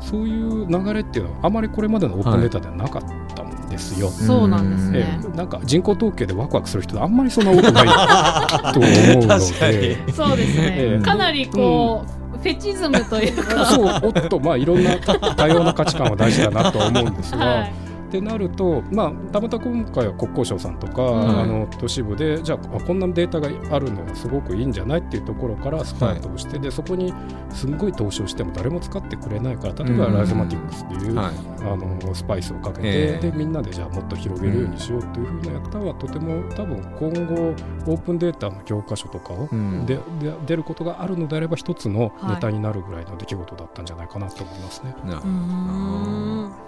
[0.00, 3.02] そういう流れっていうのはあまりこれまでのオープンデータではなかっ
[3.34, 4.08] たんですよ。
[4.08, 5.20] そうなんですえね。
[5.34, 10.12] えなんか人口統計でワクワクする人ってあんまりそんな多くないと思うの確かで。
[10.12, 10.98] そうですええ。
[10.98, 13.66] ねかなりこうフェチズムというか。
[13.66, 21.40] そうおっとまあいろんな多様な価値観は大事だなとは思うんですが、はいってなると、まあ、たまたま今回は国交省さんとか、ん。
[21.40, 27.12] あの都市部でじゃあこんなデータがあるのはすごくいいんじゃないっていうところからスタートをして、でそこに
[27.50, 30.14] すんごい投資をしても誰も使ってくれないから例えばうん。
[30.14, 31.34] ライゾマティックスっていう、はい。
[31.60, 33.30] あのスパイスをかけて、ええ。
[33.30, 37.54] でみんなでじゃあもっと広げるようにしようっていうふうなやったはとても多分今後
[37.92, 39.84] オープンデータの教科書とかを、うん。
[39.86, 44.94] でで出ることがあるのであれば一つのネタになるぐらいの出来事だったんじゃないかなと思いますね。
[45.04, 46.67] なうーん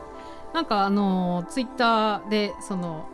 [0.55, 3.09] なんかあのツイッターでその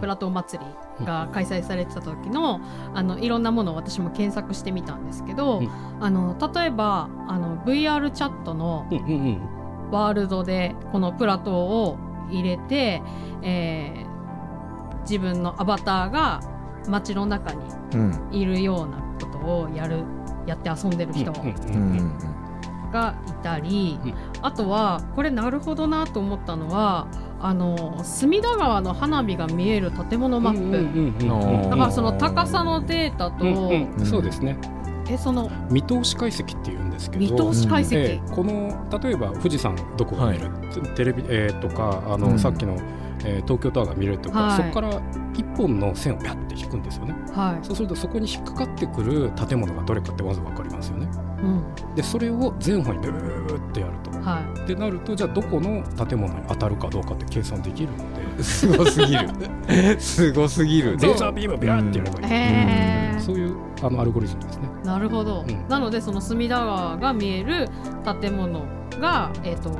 [0.00, 0.62] プラトー祭
[0.98, 2.60] りが開催されてた時の
[2.94, 8.86] あのいろんなものを私も検索してみたんですけど、うんあの例えばあの VR チャットの
[9.90, 11.98] ワールドでこのプラトーを
[12.30, 13.02] 入れて、
[13.42, 14.16] えー
[15.06, 16.40] 自分のアバターが
[16.88, 17.62] 街の中に
[17.94, 18.28] うん。
[18.32, 20.02] いるようなことをやる
[20.46, 21.32] やって遊んでる人
[22.92, 24.14] がいたり、うん。
[24.42, 27.08] あとはこれなるほどなと思ったのは
[27.40, 34.58] あの隅田川の花火が見える建物マップ、だからその高さのデータと、うんうんそうですね。
[35.08, 40.50] えその見通し解析っていうんですけど見通し解析、ええこの例えば富士山どこが見える、
[40.96, 42.38] テレビ、えーとかあの、うん。
[42.38, 42.76] さっきの、
[43.24, 44.56] えー東京タワーが見れるとか、はい。
[44.56, 45.00] そこから
[45.34, 47.14] 一本の線をピャって引くんですよね。
[47.32, 51.08] はい、そうするとそこに引っかかってくる建物がどれかってまず分かりますよね
[51.42, 51.94] うん。
[51.94, 54.10] でそれを全方にブーってやると。
[54.26, 58.42] はい、ってなるとじゃあどこの建物に当たるかどうかって計算できるので。
[58.42, 59.30] すごすぎる。
[60.00, 60.96] すごすぎる。
[60.96, 63.20] レーザービームビャーってやればいい、へー。
[63.20, 64.68] そういうあのアルゴリズムですね。
[64.84, 65.68] なるほど、うん。
[65.68, 67.68] なのでその隅田川が見える
[68.20, 68.64] 建物
[69.00, 69.70] が、えー、と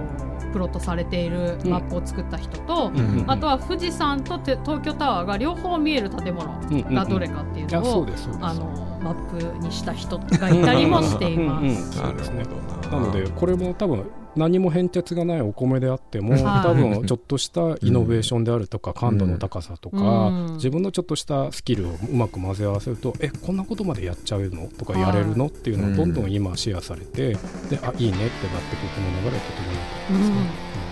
[0.52, 3.24] プロットされているマップを作った人と、うん。
[3.26, 6.60] あとは富士山とて東京タワーが両方見える建物
[6.94, 8.44] がどれかっていうのをうですそうです。
[8.44, 11.98] あのマップにした人がいたりもしています。
[11.98, 12.44] そうですね
[12.90, 13.06] なな。
[13.06, 16.42] のでこれも多分何も変哲がないお米であっても、はい。
[16.62, 20.52] 多分ちょっとしたイノベーションであるとか、感度の高さとか、うん。
[20.56, 27.38] 自分のちょっとしたスキルをうまく混ぜ合わせるとえこんなことまでやっちゃうのとかやれるの、っていうのをどんどん今シェアされて、で
[27.82, 30.36] あいいねってなってくるこの流れはとてもいいと思いますね。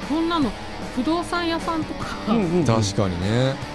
[0.09, 0.50] こんなの
[0.96, 2.64] 不動産屋さんとか、うんうんうん。
[2.64, 3.73] 確かにね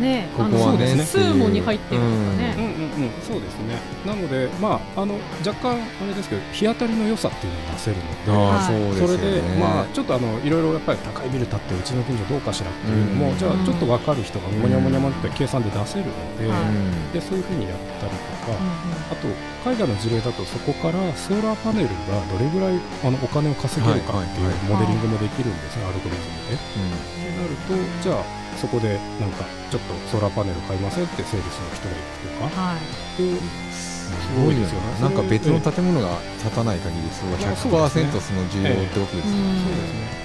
[0.00, 3.78] ねここはねあのスーモに入ってるとかうんね、うんうん、そうですね。
[4.06, 8.32] なので、まあ、あの若干あれですけど、日当たりの良さっていうのを出せるので。
[8.32, 9.16] あそうですよね。
[9.18, 13.38] それで、まあ、ちょっとあのいろいろやっぱり高いビル建ってうちの近所どうかしらっていうのも、うん。
[13.38, 19.28] じゃあちょっと分かる人がもにゃもにゃもって計算で出せるので,、でそういうふうにやったりとか、うんあと
[19.64, 26.54] 海外の事例だとそこからソーラーパネルがどれぐらいあのお金を稼げるかっていうはいモデリングもできるんですよ、アルゴリズムで。
[26.54, 32.62] ってなるとじゃあそこでなんかちょっとソーラーパネル買いませんってセールスの人が行くとか。
[32.62, 32.76] はい。
[32.78, 33.40] っていう
[33.70, 35.00] すごいですよね。
[35.00, 38.10] なんか別の建物が建たない限りそれはそうですね。
[38.12, 39.40] 100%その需要ってことですよね。
[39.40, 40.24] うんそうですね。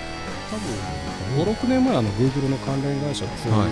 [0.49, 0.63] 多分
[1.29, 3.69] 5、6年前あの Google の関連会社がそういう、はい。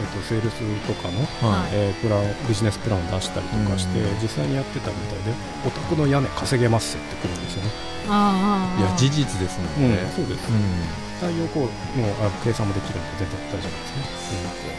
[0.00, 1.70] えっとセールスとかの、はい。
[1.72, 4.22] えープランビジネスプランを出したりとかして、うん。
[4.22, 5.32] 実際にやってたみたいで、
[5.66, 7.70] お宅の屋根稼げますってくるんですよね。
[8.08, 9.98] ああいや事実ですもんね。
[10.14, 10.48] そうです。
[10.50, 11.70] うん太陽光の
[12.20, 14.76] あ計算もできるんで全然大丈夫ですね。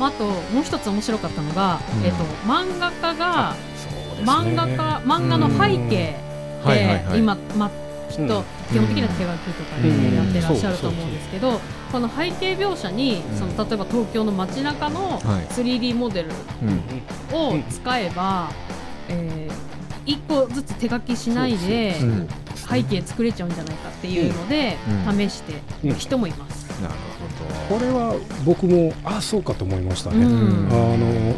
[0.00, 2.04] あともう一つ面白かったのが、うん。
[2.04, 4.24] えっと漫画家がね。
[4.24, 6.16] 漫画家漫画の背景
[6.64, 7.70] で今ま
[8.08, 15.20] きっと基本的には手書きとかでやってらっしゃると思うんですけどこの背景描写にその例えば東京の街中のはい。
[15.52, 16.30] 3D モデル
[17.32, 17.58] うん。
[17.58, 18.50] を使えば、
[19.08, 19.48] え
[20.06, 21.94] 1個ずつ手書きしないで
[22.54, 25.18] 背景作れちゃうんじゃないかっていうのでうん。
[25.18, 26.62] 試してる人もいます。
[27.68, 30.24] ほこれは僕もあそうかと思いましたね。
[30.24, 30.68] うん。
[30.70, 31.34] あの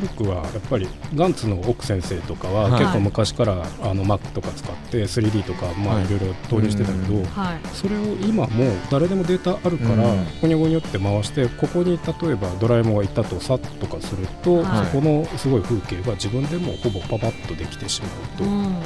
[0.00, 2.80] 古くはやっぱりガンツの奥先生とかははい。
[2.80, 6.04] 結構昔からあの Mac とか使って 3D とかまはい。
[6.04, 7.24] あいろいろ導入してたけど、
[7.72, 10.24] それを今もう誰でもデータあるからうん。
[10.40, 14.86] ゴニョゴニョって回してここに例えばドラえもんがいたとさとかすると、はい。
[14.86, 18.62] そこのすごい風景が自分でもほぼパパッとできてしまうと、うん。
[18.62, 18.78] な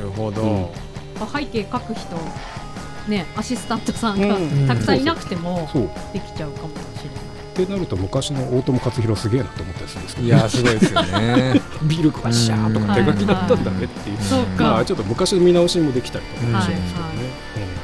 [0.00, 0.66] るほど、うん。
[1.26, 2.16] 背景描く人
[3.08, 4.66] ねアシスタントさんがうん。
[4.68, 5.68] たくさんいなくても
[6.12, 6.68] できちゃうかも
[7.64, 7.66] しれない。
[7.66, 11.60] てなると昔の大友克洋すげえなと思ったりするんですけど、いやすごいですよね。
[11.84, 16.82] ビルクバッシャーとか手書きだったんだねっていう、そうかまあちょっと昔の見直しもできたりとかもしれない。
[16.82, 17.14] ですけどね。
[17.14, 17.78] はいうん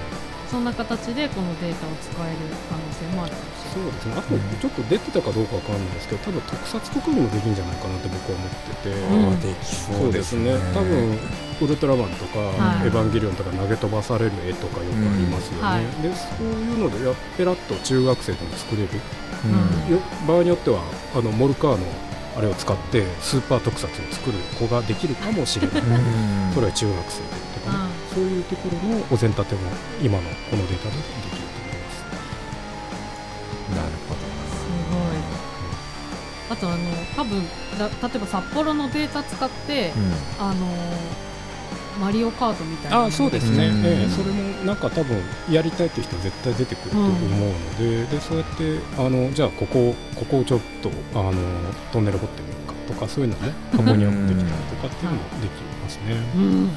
[0.55, 2.39] そんな形でこのデータを使える
[2.71, 3.91] 可能性もあるかもしれない。
[3.91, 9.41] そうですね、あとちょっと出てたかどうかわかんないですけど、多分特撮とかにもできるんじゃないかなって僕は思ってて、うん。
[9.43, 11.19] できそそううでねですすね、多分
[11.59, 12.87] ウルトラマンとか、はい。
[12.87, 15.83] エヴァンゲリオンとか投げ飛ばされる絵とかよくありますよね、うんはい。
[16.07, 18.89] でそういうのでやペラッと中学生でも作れる、
[19.45, 19.95] うん。
[19.95, 20.81] よ場合によっては
[21.15, 21.87] あのモルカーの
[22.37, 25.85] あれを使ってスーパー特撮を作る子ができるかもしれない、う
[26.51, 26.53] ん。
[26.55, 27.79] それは中学生でとかね、
[28.13, 29.61] そういうところのお膳立ても
[30.03, 32.03] 今のこのデータでできると思います。
[33.71, 34.15] なるほ
[34.51, 35.23] すごい。
[36.51, 36.79] あとあの
[37.17, 37.47] 多分
[37.79, 39.93] だ例えば札幌のデータ使って、
[40.39, 40.67] ど、あの
[42.01, 43.87] マリオカートみたいなのあそうですね、うん。
[43.87, 45.17] ええそれもなんか多分
[45.51, 51.33] やりたいっていう人絶対出てくると思うので,、でそうやってあのじゃあここここをちょっとあの
[51.93, 56.15] トンネル掘ってみようかとかそういうのね過去にやってきたりとかっていうのもできますね。
[56.37, 56.71] うん、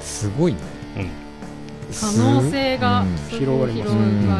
[0.00, 0.58] すごいね。
[0.96, 1.24] うん。
[1.92, 3.66] 可能性が広が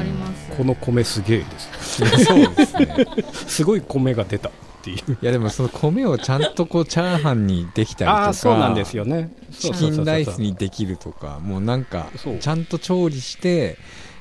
[0.02, 0.56] ります。
[0.56, 1.98] この米すげえです。
[2.24, 3.06] そうですね。
[3.46, 4.50] すごい米が出た
[4.92, 5.18] っていう。
[5.20, 9.34] いやでもその米をちゃんとこうチャーハンにできたりとかああそうなんですよね。
[9.50, 13.78] チキンライスにできるとかもうなんかそうちゃんと調理して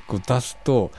[0.07, 0.91] こう出すと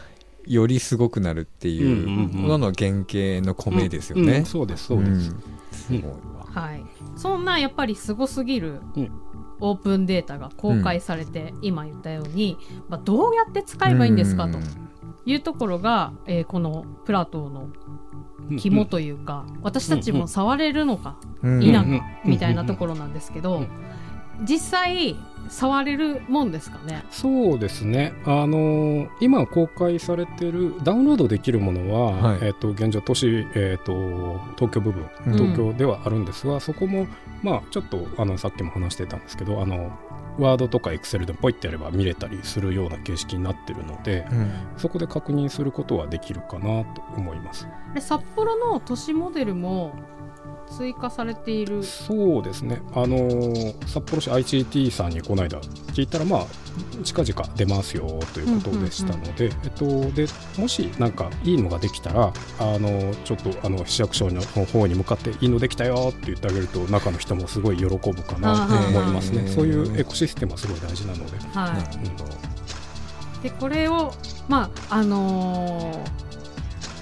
[0.46, 4.38] よりすごくなるっていうんうんうんうものの原型の米ですよね。
[4.38, 4.44] うん。
[4.44, 5.42] そうですそうです、ん。
[5.72, 6.18] すごいわ。
[6.46, 6.84] はい、
[7.16, 9.10] そんなやっぱりすごすぎるうん。
[9.60, 14.58] オープンデータが公開されて、今言ったように、まあ、どうやって使えばいいんですかと
[15.26, 17.68] いうところが、えーこのプラトーの
[18.58, 21.60] 肝というか、私たちも触れるのかうん。
[21.60, 23.68] 否かうんみたいなところなんですけど、うん
[24.42, 25.14] 実際
[25.48, 27.04] 触れるもんですかね？
[27.08, 32.38] そうですね、あのー今公開されてるダウンロードできるものは、はい。
[32.42, 35.32] えー、と現状都市、えー、と東京部分うん。
[35.34, 37.06] 東京ではあるんですが、そこも、
[37.44, 39.96] まあ、ちょっとあのさっきも話してたんですけどあの
[40.38, 44.52] ワードとかエクセルでポイってやれば見れたりするような形式になってるのでうん。
[44.76, 47.68] そこで確認することはできるかなと思います。
[47.94, 49.94] で札幌の都市モデルも
[50.76, 51.82] 追加されている。
[51.82, 55.60] そうですね、あのー札幌市 ICT さんにこの間
[55.92, 56.46] 聞いたら、まあ、
[57.04, 60.26] 近々出ますよということでしたので、えっと、で
[60.58, 71.38] もしなんかいいのができたら、あのーちょっとあの市役所の方に向かっていいのできたよって言ってあげると、中の人もすごい喜ぶかなと思いますね、そういうエコシステムはすごい大事なので。
[71.54, 72.24] はなるほど
[73.40, 74.12] い、でこれを
[74.48, 76.33] まああのー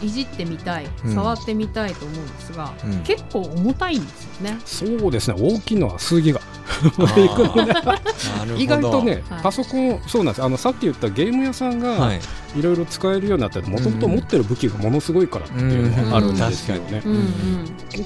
[0.03, 1.15] いじってみたいうん。
[1.15, 3.03] 触ってみたいと思うんですが、うん。
[3.03, 4.59] 結構重たいんですよね。
[4.65, 5.37] そうですね。
[5.39, 6.41] 大きいのは数ギガ。
[8.57, 9.43] 意外とね、はい。
[9.43, 10.43] パソコンそうなんです。
[10.43, 12.21] あのさっき言ったゲーム屋さんが、はい。
[12.57, 17.03] いろいろ使えるようになってもともと持ってる武器がものすごいからっていうのがあるんですよね。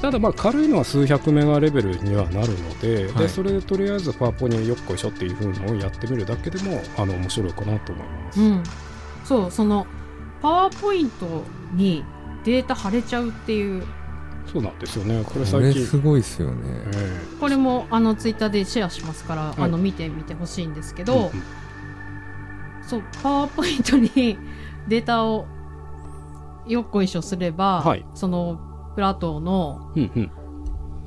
[0.01, 3.15] ただまあ軽いのは数百メガレベルにはなるので,、はい。
[3.15, 8.41] でそれでとりあえずパワポによっこいしょっていう風のをやってみるだけでもあの面白いかなと思います。
[8.41, 8.63] うん、
[9.25, 9.87] そうその
[10.43, 11.45] パワーポイント
[11.75, 12.05] に
[12.45, 13.85] データ貼れちゃうっていう。
[14.53, 15.23] そうなんですよね。
[15.25, 16.63] これこれ最近すごいですよね。
[16.95, 19.61] えこれもあのツイッターでシェアしますから、い。
[19.61, 21.33] あの見てみてほしいんですけえど、
[22.83, 24.39] そうパワーポイントに
[24.89, 25.47] データを
[26.67, 28.07] よっこいしょすれば、はい。
[28.15, 28.61] その
[28.95, 30.31] プラトーのうんうん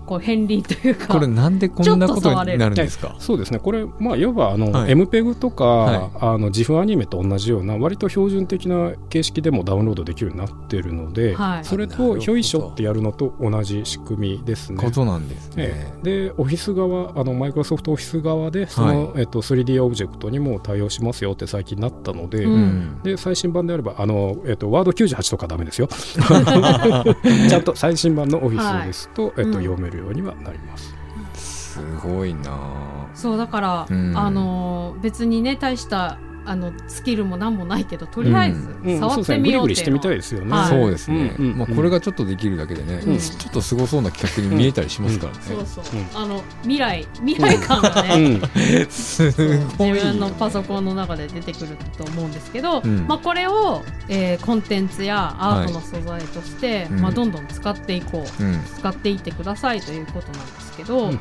[0.10, 3.16] こう片鱗というかこれなんでこんなことになるんですか？
[3.20, 3.60] そうですね。
[3.60, 4.94] これまあいわばあの、はい。
[4.94, 6.10] MPEG とか、はい。
[6.20, 11.66] あの GIF アニメと同じような割と標準的な形式でもダウンロードできるようになってるので、はい。
[11.66, 14.84] それとひょいしょってやるのと同じ仕組みですね。
[14.84, 15.94] ことなんですえね。
[16.02, 22.54] えでオフィス側あのマイクロソフトオフィス側でその、えっと、3D オブジェクトにも対応しますよって最近なったので、うん。
[22.54, 25.88] うんで最新版であればあの、えっと、ワード98とかダメですよ。
[27.50, 30.96] ちゃんと最新版のオフィスですと、えっとうん読めるようにはなります。
[31.34, 36.18] すごいなそうだから、うんあの別にね大した
[36.50, 39.00] あのスキルも何もないけどとりあえずうん。
[39.00, 40.52] 触ってみようっていうのグリしてみたいですよね。
[40.52, 40.70] はい。
[40.70, 43.18] そうですね、うんうんまあ、これがちょっとできるだけでね、うん。
[43.20, 46.02] ちょっとすごそうな企画に見えたりしますからね、そうそう、う。
[46.02, 48.88] んあの未来未来感がね、うん。
[48.90, 49.32] す
[49.78, 53.06] ごいよ自分のパソコンの中で出てくると思うんですけど、うん。
[53.08, 57.02] まあ、これを、えーコンテンツやアートの素材として、うん。
[57.02, 58.60] まあ、どんどん使っていこう、うん。
[58.64, 61.20] 使っていってくださいということなんですけど、うん。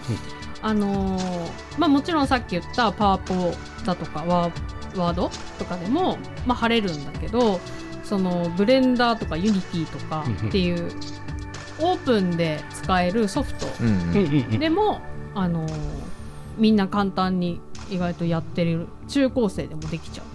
[0.62, 4.52] あのーまあ、もちろんさっき言ったパワポだとかワー
[4.98, 7.60] ワードとかでも、まあ、貼れるんだけど
[8.04, 10.90] そのブレンダーとか Unity とかっていう
[11.80, 13.66] オープンで使えるソフト
[14.58, 15.00] でも、
[15.34, 15.98] あのー
[16.58, 20.26] みんな簡単に意外とやってる中高生でもできちゃう。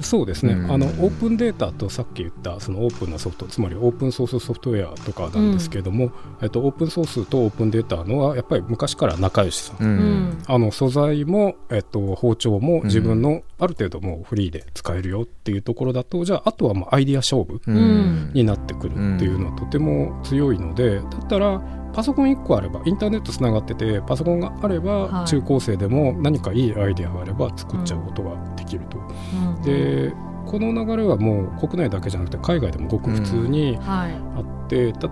[0.00, 0.72] そうですね、うん。
[0.72, 9.74] あのオープンデータとさっき言ったそのオープンなソフトつまりオープンソースソフトウェアとかなんですけれども、えっと、オープンソースとオープンデータのはやっぱり昔から仲良しさ。
[9.74, 9.90] ん、うん。
[9.90, 12.84] うんあの素材も、えっと、包丁もん。
[12.84, 18.30] 自分のある程度もうフリーで使えるよっていうところだとじゃああとはもうアイディア勝負うん。
[18.34, 21.60] になってくるっていうのはとても強いので、だったら
[21.92, 25.26] パソコン1個あればインターネットつながっててパソコンがあれば、はい。
[25.26, 28.98] 中高生でも何かいいアイデアがあれば作っちゃうことができると。
[28.98, 30.12] うんで
[30.44, 34.12] この流れはもう国内だけじゃなくて海外でもごく普通にはい。
[34.36, 35.08] あって、例えば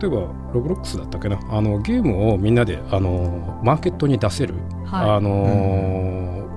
[0.53, 1.38] ロブロックスだったっけな？
[1.49, 4.55] あのゲームをみんなであのマーケットに出せる、
[4.87, 5.11] はい。
[5.11, 6.49] あの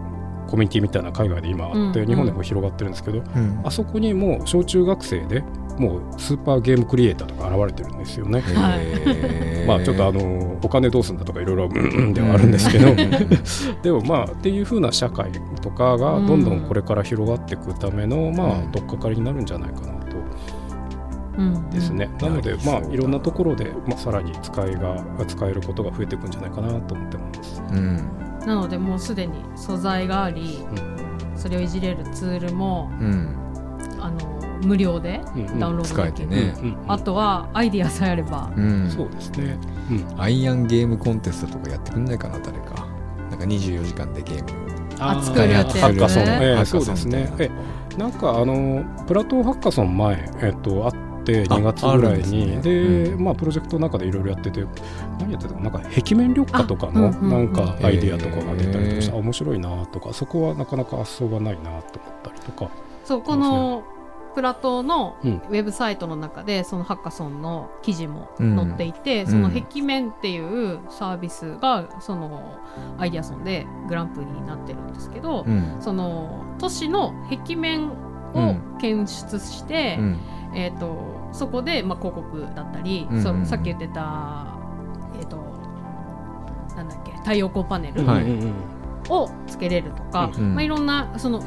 [0.47, 2.07] コミュニティみたいな海外で今あって、うん。
[2.07, 3.61] 日本でも広がってるんですけど、うん。
[3.63, 5.43] あそこにもう小中学生で
[5.77, 8.43] もうスーパーゲームクリエイターとか現れてるんですよね。
[9.67, 12.93] まあちょっとあのお金どうすんだとかいろいろうんうんではあるんですけど、
[13.81, 15.31] でもまあっていう風な社会
[15.61, 20.17] とかがどんどんこれから広がっていくためのまあうん取っかかりになるんじゃないかなと。
[21.37, 21.69] うん。
[21.69, 22.09] ですね。
[22.21, 27.63] なのでまあいろんなところでまあさらに使いが使えることが増えていくんじゃないかなと思ってます。
[27.71, 27.97] うん。
[28.45, 30.59] なのでもうすでに素材があり
[31.35, 33.35] それをいじれるツールもうん。
[33.99, 34.32] あの
[34.65, 35.59] 無料でうんうん。
[35.59, 36.55] ダウンロード使えできる、てね。
[36.59, 36.77] うんうん。
[36.87, 38.89] あとはアイディアさえあれば、うん。
[38.89, 39.57] そうですね。
[39.89, 40.21] うん。
[40.21, 42.87] アイアンゲームコンテストとかやってくんないかな誰か。
[43.29, 44.49] なんか24時間でゲーム。
[44.99, 47.27] あー作るってやつハッカソそうソンみたいな。
[47.27, 47.49] ですね。
[47.49, 47.51] え
[47.95, 47.97] え。
[47.97, 50.91] なんかあのプラトーハッカソン前、えっと、あっ
[51.23, 52.61] て2月ぐらいに。
[52.61, 54.63] で、うまあ、プロジェクトの中でいろいろやってて
[55.19, 55.69] 何やってたかな？
[55.69, 60.13] なんか壁面緑化とかのなんかアイディアとかが出たりとかして、面白いなとか。
[60.13, 61.81] そこはなかなか発想がないなと思っ
[62.23, 62.69] たりとか。
[63.03, 63.83] そうこの
[64.33, 65.41] プラトーのうん。
[65.49, 72.59] ウェブサイトの中でそのハッカソンの記事もうん載っていて、その壁面っていうサービスがその
[72.97, 75.77] アイデアソンでグランプリになってるんですけど、うん。
[75.79, 77.91] その都市の壁面
[78.33, 78.77] うをん。
[78.79, 80.19] 検出して、うん。
[80.55, 83.45] えー、とそこで、まあ、広告だったり、うん。
[83.45, 84.57] さっき言ってた、
[85.19, 85.37] えー、と
[86.75, 88.03] なんだっけ太陽光パネル
[89.09, 90.55] をつけれるとか、うん。
[90.55, 91.41] まあ、いろんなその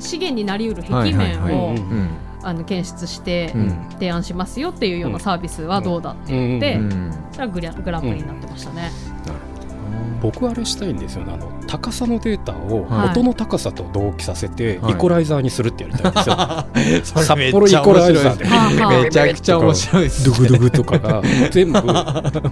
[0.00, 1.74] 資源になりうるはい壁面を
[2.42, 3.86] あの検出してうん。
[3.92, 7.12] 提案しますよっていうようなサービスはどうだってうん言って、うん。
[7.32, 8.90] それはグラグランプリになってましたね。
[10.20, 11.32] 僕あれしたいんですよね。
[11.34, 13.08] あの高さのデータをはい。
[13.10, 14.92] 音の高さと同期させてはい。
[14.92, 16.36] イコライザーにするってやりたいんですよ、
[17.04, 18.44] それ札幌イコライザーで。
[19.04, 20.98] めちゃくちゃ面白いですドゥグドゥグとか。
[20.98, 21.80] が全部。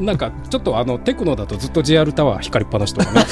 [0.01, 3.26] なんかちょっとあのテクノだとずっと JR タワー光りっぱなしとかね。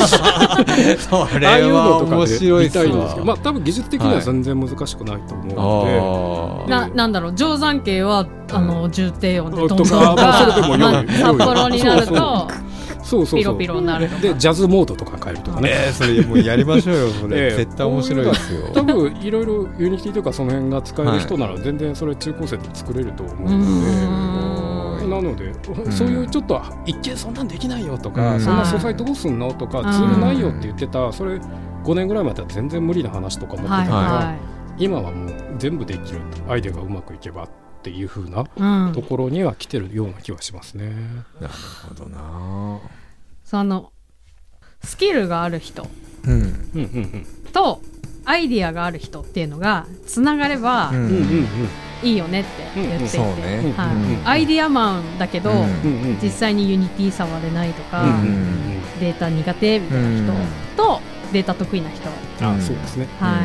[0.99, 3.09] そああいうのれはとかで面白い見たいんで。
[3.09, 7.33] すけどまあ多分技術的には全然難しくないと思うので、あななんだろう。
[7.33, 10.77] 定山渓はあの重低音でどんどんとか札幌
[11.69, 12.49] になるそうと
[13.07, 13.39] そうそうそう。
[13.41, 17.41] ピロピロになるとかでジャズモードとか変えるとかね、えーそれもうやりましょうよそええ。
[17.51, 18.69] れ絶対面白いですよ。
[18.75, 25.07] 多分いろいろ Unity とかその辺が使える人なら全然それ中高生で作れると思ううので。
[25.07, 25.93] なので、ん。
[25.93, 28.41] そういうちょっと一見そんなんできないよとか、うん。
[28.41, 29.93] そんな素材どうすんのとか、うん。
[29.93, 31.37] ツールないよって言ってたそれ
[31.85, 34.35] 5年ぐらい前だったら全然無理な話とか思ってたはいから、は
[34.79, 37.45] 今はもう全部できるアイデアがうまくいけば。
[37.45, 37.53] って
[37.91, 38.93] いう風ないうん。
[38.93, 40.91] ところには来てるような気はしますね。
[41.41, 41.55] なる
[41.89, 42.80] ほどな。
[43.45, 43.93] その
[44.82, 45.87] スキルがある人
[46.24, 46.32] うん。
[46.32, 46.41] うん
[46.74, 47.80] うんと
[48.24, 50.97] アイディアがある人っていうのがつながればうん。
[50.97, 51.12] うんうん。
[51.12, 51.47] うん
[52.03, 52.41] いいよね。
[52.41, 53.18] って言っていて、
[54.26, 55.57] アイディアマンだけど、うん。
[55.57, 55.66] うんう
[56.14, 58.66] ん実際に Unity 触れないとか、うんうんうん
[59.01, 61.01] データ苦手みたいな人と、
[61.32, 62.09] データ得意な人、
[62.41, 63.07] あうんそうですね。
[63.20, 63.43] は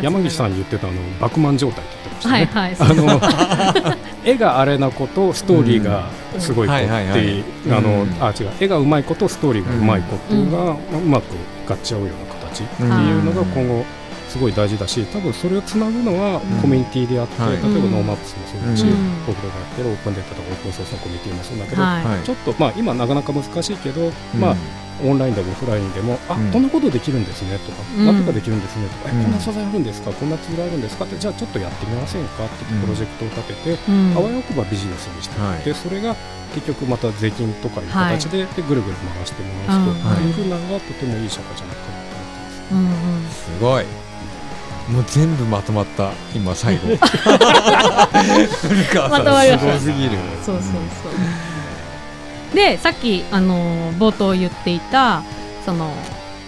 [0.00, 2.48] い、山岸さん言ってたあのバクマン状態って言ってましたね。
[2.52, 2.76] はいはい。
[2.78, 6.08] あの 絵があれな子とストーリーが
[6.38, 7.44] すごい子っていう
[7.76, 8.16] あのうん。
[8.20, 8.48] あ違う。
[8.60, 11.24] 絵がうまい子とストーリーがうまい子っていうのがうまく
[11.68, 13.84] 合っちゃうような形っていうのが今後
[14.28, 17.52] すごい大事だし多分それをつなぐのはうんコミュニティであってはい。
[17.52, 18.90] 例えば NoMaps もそうだしうん。
[19.26, 24.56] 僕らがやってるオープンデータとかオープンソースのコミュニティもそうだけどちょっとまあ今なかなか難しいけどまあ
[25.02, 26.52] オンラインでもオフラインでも、あ、うん。
[26.52, 28.06] こんなことできるんですねとか、うん。
[28.06, 29.20] なんとかできるんですねとか、うん。
[29.20, 32.82] えこんな素材あるんですか、こんなツールあるんですかって、じゃあちょっとやってみませんかってうん。
[32.82, 34.14] プロジェクトを立てて、うん。
[34.16, 35.62] あわよくばビジネスにして、はい。
[35.64, 36.14] でそれが
[36.54, 39.86] 結局また税金とかいう形で,、でぐるぐる回してもらううん。
[39.86, 39.92] と、
[40.22, 40.30] い。
[40.30, 42.04] うふうなのがとてもいい社会じゃないかなと
[42.74, 43.44] 思ってます。
[43.44, 43.84] すごい。
[44.86, 46.88] もう全部まとまった今最後。
[49.08, 49.78] まとまりました。
[49.80, 50.10] すごすぎる。
[50.44, 50.68] そうそうそ
[51.08, 51.12] う
[52.54, 55.22] でさっきあのー冒頭言っていた
[55.64, 55.90] その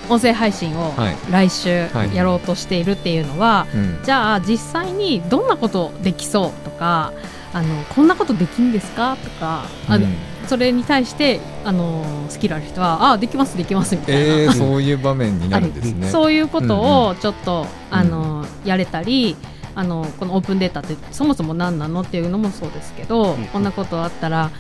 [0.08, 1.16] 音声配信をはい。
[1.30, 3.98] 来週はいやろうとしているっていうのは、うん。
[4.04, 7.12] じゃあ実際にどんなことできそうとか
[7.52, 9.16] あのこんなことできるんですか？
[9.16, 10.14] とか、あうん。
[10.46, 16.08] それに対してあのスキルある人はあできますできますみたいな、えー、そういう場面になるんですね。
[16.08, 19.34] そういうことうんをちょっと、あのやれたり
[19.74, 22.02] あのこのオープンデータってそもそも何なの？
[22.02, 23.44] っていうのもそうですけど、うん。
[23.46, 24.52] こんなことあったら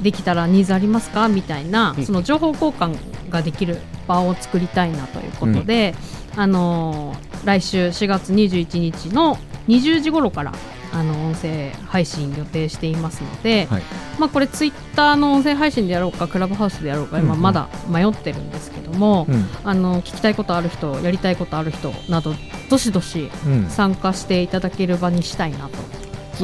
[0.00, 1.28] できたらニーズありますか？
[1.28, 2.04] みたいな、うん。
[2.04, 2.96] その情報交換
[3.30, 5.94] ができる場を作りたいなということで、
[6.36, 9.36] あの来週4月21日の
[9.68, 10.52] 20時頃から
[10.92, 13.82] あの音声配信予定していますので、はい。
[14.18, 17.42] まあ、これツイッターの音声配信でやろうかクラブハウスでやろうか今うんうん。
[17.42, 19.44] まだ迷ってるんですけども、うん。
[19.64, 22.34] あの聞きたいことある人やりたいことある人など
[22.70, 23.68] どしどしうん。
[23.68, 25.76] 参加していただける場にしたいなと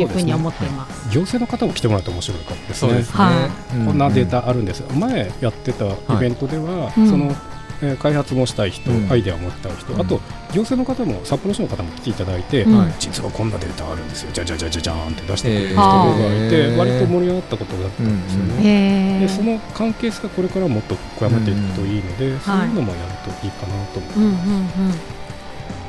[0.00, 1.08] いうふうに思っています。
[1.10, 2.92] 行政の方も来てもらって面白いかもですね。
[2.94, 3.48] ですね、は
[3.82, 7.52] うこんなデータあるんです、前やってたイベントでは、うんその、えー
[7.98, 9.10] 開発もしたい人、うん。
[9.10, 10.00] アイデアを持ったい人、うん。
[10.00, 10.20] あと
[10.52, 12.94] 行政の方も札幌市の方も来ていただいて、うんはい。
[13.00, 14.30] 実はこんなデータあるんですよ。
[14.32, 15.80] じゃじゃじゃじゃじゃーんって出してくれる人えー。
[15.80, 16.76] がいて、へー。
[16.76, 18.54] 割と盛り上がったことだったんですよね。
[18.62, 19.20] へー。
[19.20, 24.20] でその関係性がこれからもっと深めていくといいので、そういうのもやるといいかなと思う。
[24.20, 24.94] うんうんうん。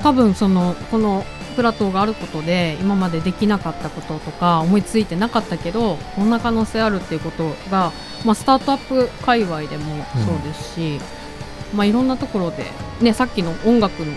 [0.02, 1.24] 多分そのこの
[1.54, 7.92] プラトーがあることで今までできなかったこととか思いついてなかったけどこんな可能性あるっていうことが、
[8.26, 11.00] まあ、スタートアップ界隈でもそうですし、
[11.74, 12.66] まあ、いろんなところで、
[13.02, 14.12] ね、さっきの音楽の、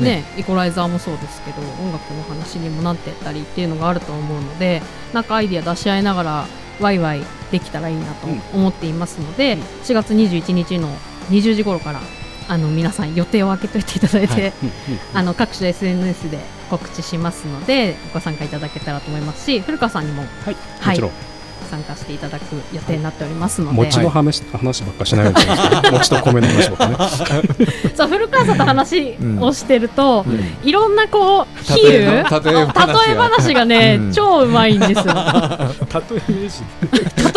[0.00, 0.24] ね。
[0.36, 4.82] イコライザーもそうですけど音楽の話にもなってったりっていうのがあると思うので
[5.12, 6.46] なんかアイディア出し合いながら
[6.80, 7.20] ワイワイ
[7.52, 10.88] できたらいいなと思っていますので、4月21日の
[11.30, 12.00] 20時頃から
[12.48, 14.52] あの皆さん予定を空けといていただいて、はい。
[15.14, 16.38] あの各種 SNS で
[16.70, 20.22] 告知しますのでご参加いただけたらと思いますし古川さんにも。
[20.44, 20.94] はい、はい。
[20.94, 21.10] もちろん、
[21.64, 26.96] 参加していただく予定になっておりますので、餅の話,、話ばっかしないように餅と米の話ばっかね。
[27.94, 30.68] そう古川さんと話をしてると、うん。
[30.68, 34.12] いろんなこう比例え喩ば例え話が例え話がね、うん。
[34.12, 35.04] 超うまいんですよ。
[35.04, 35.12] 例え
[36.28, 36.64] 名人。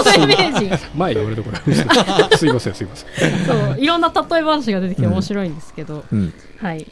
[0.03, 0.79] 例え名人。
[0.95, 1.73] 前言われたこれ
[2.37, 3.45] すいませんすいません。
[3.45, 6.33] そういろんな例え話が出てきて面白いんですけど、うん。
[6.59, 6.85] はい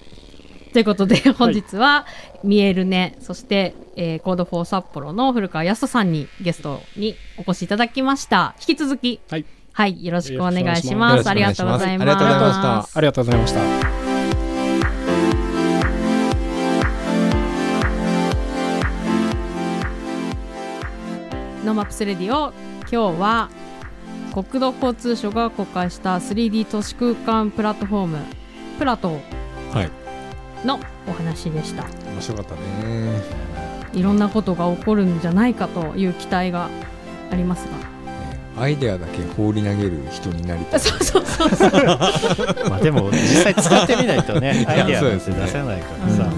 [0.75, 2.05] ということで本日は、
[2.43, 8.55] MIERUNE そして、えー Code for 札幌の古川康人さんにゲストにお越しいただきました。
[8.59, 11.29] 引き続きはい、はいよろしくお願いします。
[11.29, 12.11] ありがとうございます。
[12.11, 12.97] ありがとうございました。
[12.97, 13.59] ありがとうございました。
[21.63, 22.51] NoMaps Radio
[22.91, 23.49] 今日は
[24.33, 28.17] 国土交通省が公開した 3D 都市空間プラットフォーム
[28.77, 29.21] PLATEAU はい
[30.63, 31.83] のお話でした。
[31.83, 33.21] 面白かったね。
[33.93, 36.69] いろんなことが起こるんじゃないかという期待が
[37.31, 37.95] ありますが。
[38.57, 40.79] アイデアだけ放り投げる人になりたい。
[40.79, 41.71] そうそうそうそう。
[42.69, 45.35] まあでも実際使ってみないとね アイデアなんてそうですね。
[45.41, 46.17] 出せないからうん。
[46.17, 46.31] さ、やっ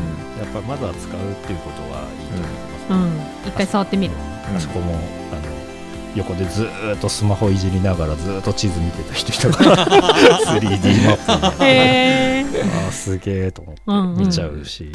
[0.53, 3.49] ぱまずは使うっていうことはいいと思います、うん。
[3.49, 4.13] 一回触ってみる。
[4.49, 4.57] うん。
[4.57, 4.99] あそこも
[6.17, 9.85] 横でずーっとスマホいじりながらずーっと地図見てた人いたから
[10.45, 11.13] 3D マ
[11.47, 12.45] ップへえ
[12.85, 14.17] あーすげえと思ってうんうん。
[14.19, 14.91] 見ちゃうし、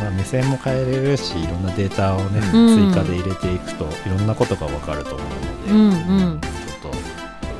[0.00, 2.92] まあ、目線も変えれるしいろんなデータをね、うん。
[2.92, 6.40] 追加で入れていくといろんなことが分かると思ううので、んうん。
[6.40, 6.92] ちょっ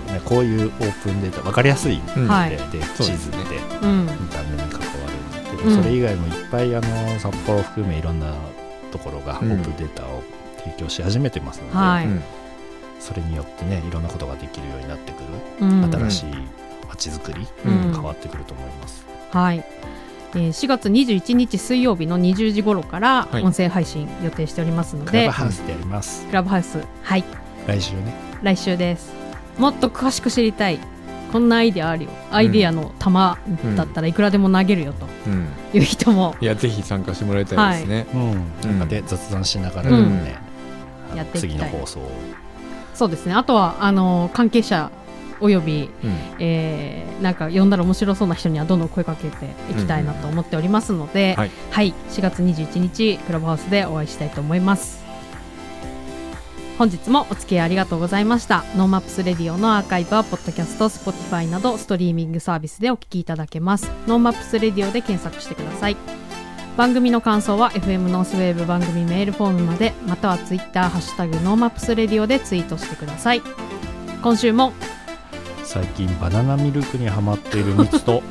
[0.07, 2.07] と、ね、こういうオープンデータ分かりやすいん。
[2.07, 2.51] で,、うんはい。
[2.51, 2.57] で
[2.99, 3.39] 地図って
[3.83, 4.03] うん。
[4.07, 4.87] 見た目に関わ
[5.51, 8.35] るでうんもそれ以外もいっぱいあの札幌含めいろんな
[8.91, 9.53] ところがオうん。
[9.53, 10.23] ープンデータを
[10.59, 12.07] 提供し始めてますので、はい。
[12.07, 12.23] うん
[13.01, 15.19] それによってねいろんなことができるようになってく
[15.61, 15.91] る、うん。
[15.91, 16.25] 新しい
[16.89, 17.93] 街づくり、うん。
[17.93, 19.07] 変わってくると思います。
[19.31, 19.65] はい、
[20.35, 23.43] えー4月21日水曜日の20時頃からはい。
[23.43, 26.27] 音声配信予定しておりますのクラで、ブハウスでやります。
[26.27, 26.79] クラブハウス。
[27.03, 27.25] はい。
[27.67, 28.15] 来週ね。
[28.43, 29.13] 来週です。
[29.59, 30.79] もっと詳しく知りたい。
[31.33, 32.11] こんなアイデアあるよ。
[32.31, 33.37] アイデアの玉
[33.77, 35.49] だったらいくらでも投げるよとうん。
[35.75, 36.37] いう人も。
[36.41, 40.23] いやぜひ参加してもらいたいですね、うん、なんかで雑談しながらうん。
[40.23, 40.37] ね、
[41.15, 42.11] やって次の放送を
[42.97, 43.35] そうですね。
[43.35, 44.91] あとはあの関係者
[45.41, 46.11] および、うん。
[46.39, 51.51] えーなんか呼んだら面白そうな人にはどんどん声かけていきたいなと思っておりますので、はい。
[51.71, 55.05] はい、4月21日クラブハウスでお会いしたいと思います。
[56.79, 58.65] 本日もお付き合いありがとうございました。
[58.77, 63.91] NoMaps Radio のアーカイブはポッドキャスト Spotify などストリーミングサービスでお聞きいただけます。
[64.07, 65.97] NoMaps Radio で検索してください
[66.77, 73.41] 番組の感想は FM ノースウェーブ番組メールフォームまでまたは Twitter ハッシュタグ NoMaps Radio でツイートしてください。
[74.23, 74.75] 今週も。
[75.65, 78.23] 最近バナナミルクにはまっているミツと。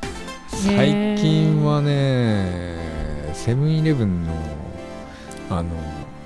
[0.48, 4.32] 最近はねセブンイレブンの
[5.48, 5.70] あの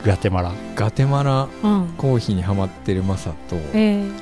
[0.02, 0.50] グアテマラ。
[0.74, 1.94] ガテマラうん。
[1.96, 4.12] コーヒーにハマってるマサと、えー、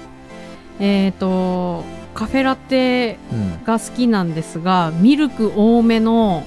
[0.80, 1.82] えーと
[2.12, 6.44] カフェラテうん、が好きなんですがミルク多めの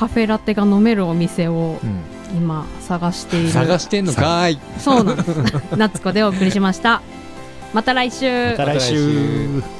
[0.00, 2.00] カフェラテが飲めるお店をうん。
[2.34, 3.50] 今探している。
[3.50, 4.58] 探してんのかーい。
[4.78, 5.04] そう。
[5.04, 5.28] なんです。
[5.76, 7.02] 夏子でお送りしました。
[7.74, 9.48] また来週また来週。
[9.58, 9.79] また来週